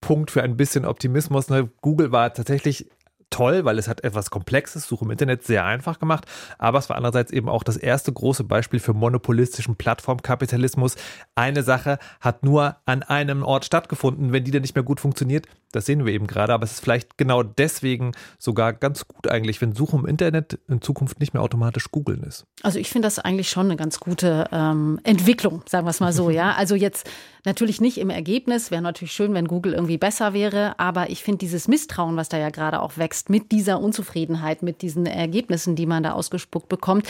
Punkt 0.00 0.30
für 0.30 0.42
ein 0.42 0.56
bisschen 0.56 0.84
Optimismus. 0.84 1.48
Ne? 1.48 1.70
Google 1.80 2.12
war 2.12 2.32
tatsächlich 2.34 2.86
toll, 3.30 3.64
weil 3.64 3.78
es 3.78 3.88
hat 3.88 4.04
etwas 4.04 4.30
Komplexes, 4.30 4.86
Suche 4.86 5.04
im 5.04 5.10
Internet 5.10 5.42
sehr 5.42 5.64
einfach 5.64 5.98
gemacht, 5.98 6.26
aber 6.58 6.78
es 6.78 6.88
war 6.88 6.96
andererseits 6.96 7.32
eben 7.32 7.48
auch 7.48 7.64
das 7.64 7.76
erste 7.76 8.12
große 8.12 8.44
Beispiel 8.44 8.78
für 8.78 8.92
monopolistischen 8.92 9.76
Plattformkapitalismus. 9.76 10.96
Eine 11.34 11.62
Sache 11.62 11.98
hat 12.20 12.44
nur 12.44 12.76
an 12.84 13.02
einem 13.02 13.42
Ort 13.42 13.64
stattgefunden, 13.64 14.32
wenn 14.32 14.44
die 14.44 14.52
dann 14.52 14.62
nicht 14.62 14.74
mehr 14.74 14.84
gut 14.84 15.00
funktioniert, 15.00 15.46
das 15.72 15.86
sehen 15.86 16.06
wir 16.06 16.12
eben 16.12 16.26
gerade, 16.26 16.54
aber 16.54 16.64
es 16.64 16.72
ist 16.72 16.80
vielleicht 16.80 17.18
genau 17.18 17.42
deswegen 17.42 18.12
sogar 18.38 18.72
ganz 18.72 19.06
gut 19.06 19.28
eigentlich, 19.28 19.60
wenn 19.60 19.74
Suche 19.74 19.96
im 19.96 20.06
Internet 20.06 20.58
in 20.68 20.80
Zukunft 20.80 21.20
nicht 21.20 21.34
mehr 21.34 21.42
automatisch 21.42 21.90
googeln 21.90 22.22
ist. 22.22 22.46
Also 22.62 22.78
ich 22.78 22.88
finde 22.88 23.06
das 23.06 23.18
eigentlich 23.18 23.50
schon 23.50 23.66
eine 23.66 23.76
ganz 23.76 24.00
gute 24.00 24.48
ähm, 24.52 25.00
Entwicklung, 25.02 25.62
sagen 25.68 25.86
wir 25.86 25.90
es 25.90 26.00
mal 26.00 26.12
so, 26.12 26.30
ja. 26.30 26.54
Also 26.54 26.74
jetzt 26.74 27.08
natürlich 27.44 27.80
nicht 27.80 27.98
im 27.98 28.10
Ergebnis, 28.10 28.70
wäre 28.70 28.82
natürlich 28.82 29.12
schön, 29.12 29.34
wenn 29.34 29.46
Google 29.46 29.74
irgendwie 29.74 29.98
besser 29.98 30.32
wäre, 30.32 30.78
aber 30.78 31.10
ich 31.10 31.22
finde 31.22 31.38
dieses 31.38 31.68
Misstrauen, 31.68 32.16
was 32.16 32.28
da 32.28 32.38
ja 32.38 32.50
gerade 32.50 32.80
auch 32.80 32.96
wächst, 32.96 33.30
mit 33.30 33.52
dieser 33.52 33.80
Unzufriedenheit, 33.80 34.62
mit 34.62 34.82
diesen 34.82 35.06
Ergebnissen, 35.06 35.76
die 35.76 35.86
man 35.86 36.02
da 36.02 36.12
ausgespuckt 36.12 36.68
bekommt, 36.68 37.06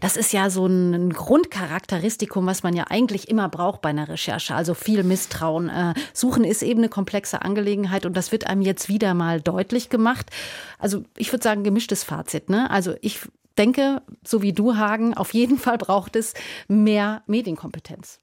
das 0.00 0.16
ist 0.16 0.32
ja 0.32 0.50
so 0.50 0.66
ein 0.66 1.10
Grundcharakteristikum, 1.10 2.46
was 2.46 2.62
man 2.62 2.74
ja 2.74 2.84
eigentlich 2.88 3.28
immer 3.28 3.48
braucht 3.48 3.82
bei 3.82 3.90
einer 3.90 4.08
Recherche. 4.08 4.54
Also 4.54 4.74
viel 4.74 5.02
Misstrauen. 5.02 5.68
Äh, 5.68 5.94
Suchen 6.12 6.44
ist 6.44 6.62
eben 6.62 6.80
eine 6.80 6.88
komplexe 6.88 7.42
Angelegenheit 7.42 7.99
und 8.06 8.16
das 8.16 8.32
wird 8.32 8.46
einem 8.46 8.62
jetzt 8.62 8.88
wieder 8.88 9.14
mal 9.14 9.40
deutlich 9.40 9.88
gemacht. 9.88 10.30
Also 10.78 11.04
ich 11.16 11.32
würde 11.32 11.42
sagen, 11.42 11.64
gemischtes 11.64 12.04
Fazit. 12.04 12.50
Ne? 12.50 12.70
Also 12.70 12.94
ich 13.00 13.20
denke, 13.58 14.02
so 14.26 14.42
wie 14.42 14.52
du, 14.52 14.76
Hagen, 14.76 15.14
auf 15.14 15.34
jeden 15.34 15.58
Fall 15.58 15.78
braucht 15.78 16.16
es 16.16 16.34
mehr 16.68 17.22
Medienkompetenz. 17.26 18.20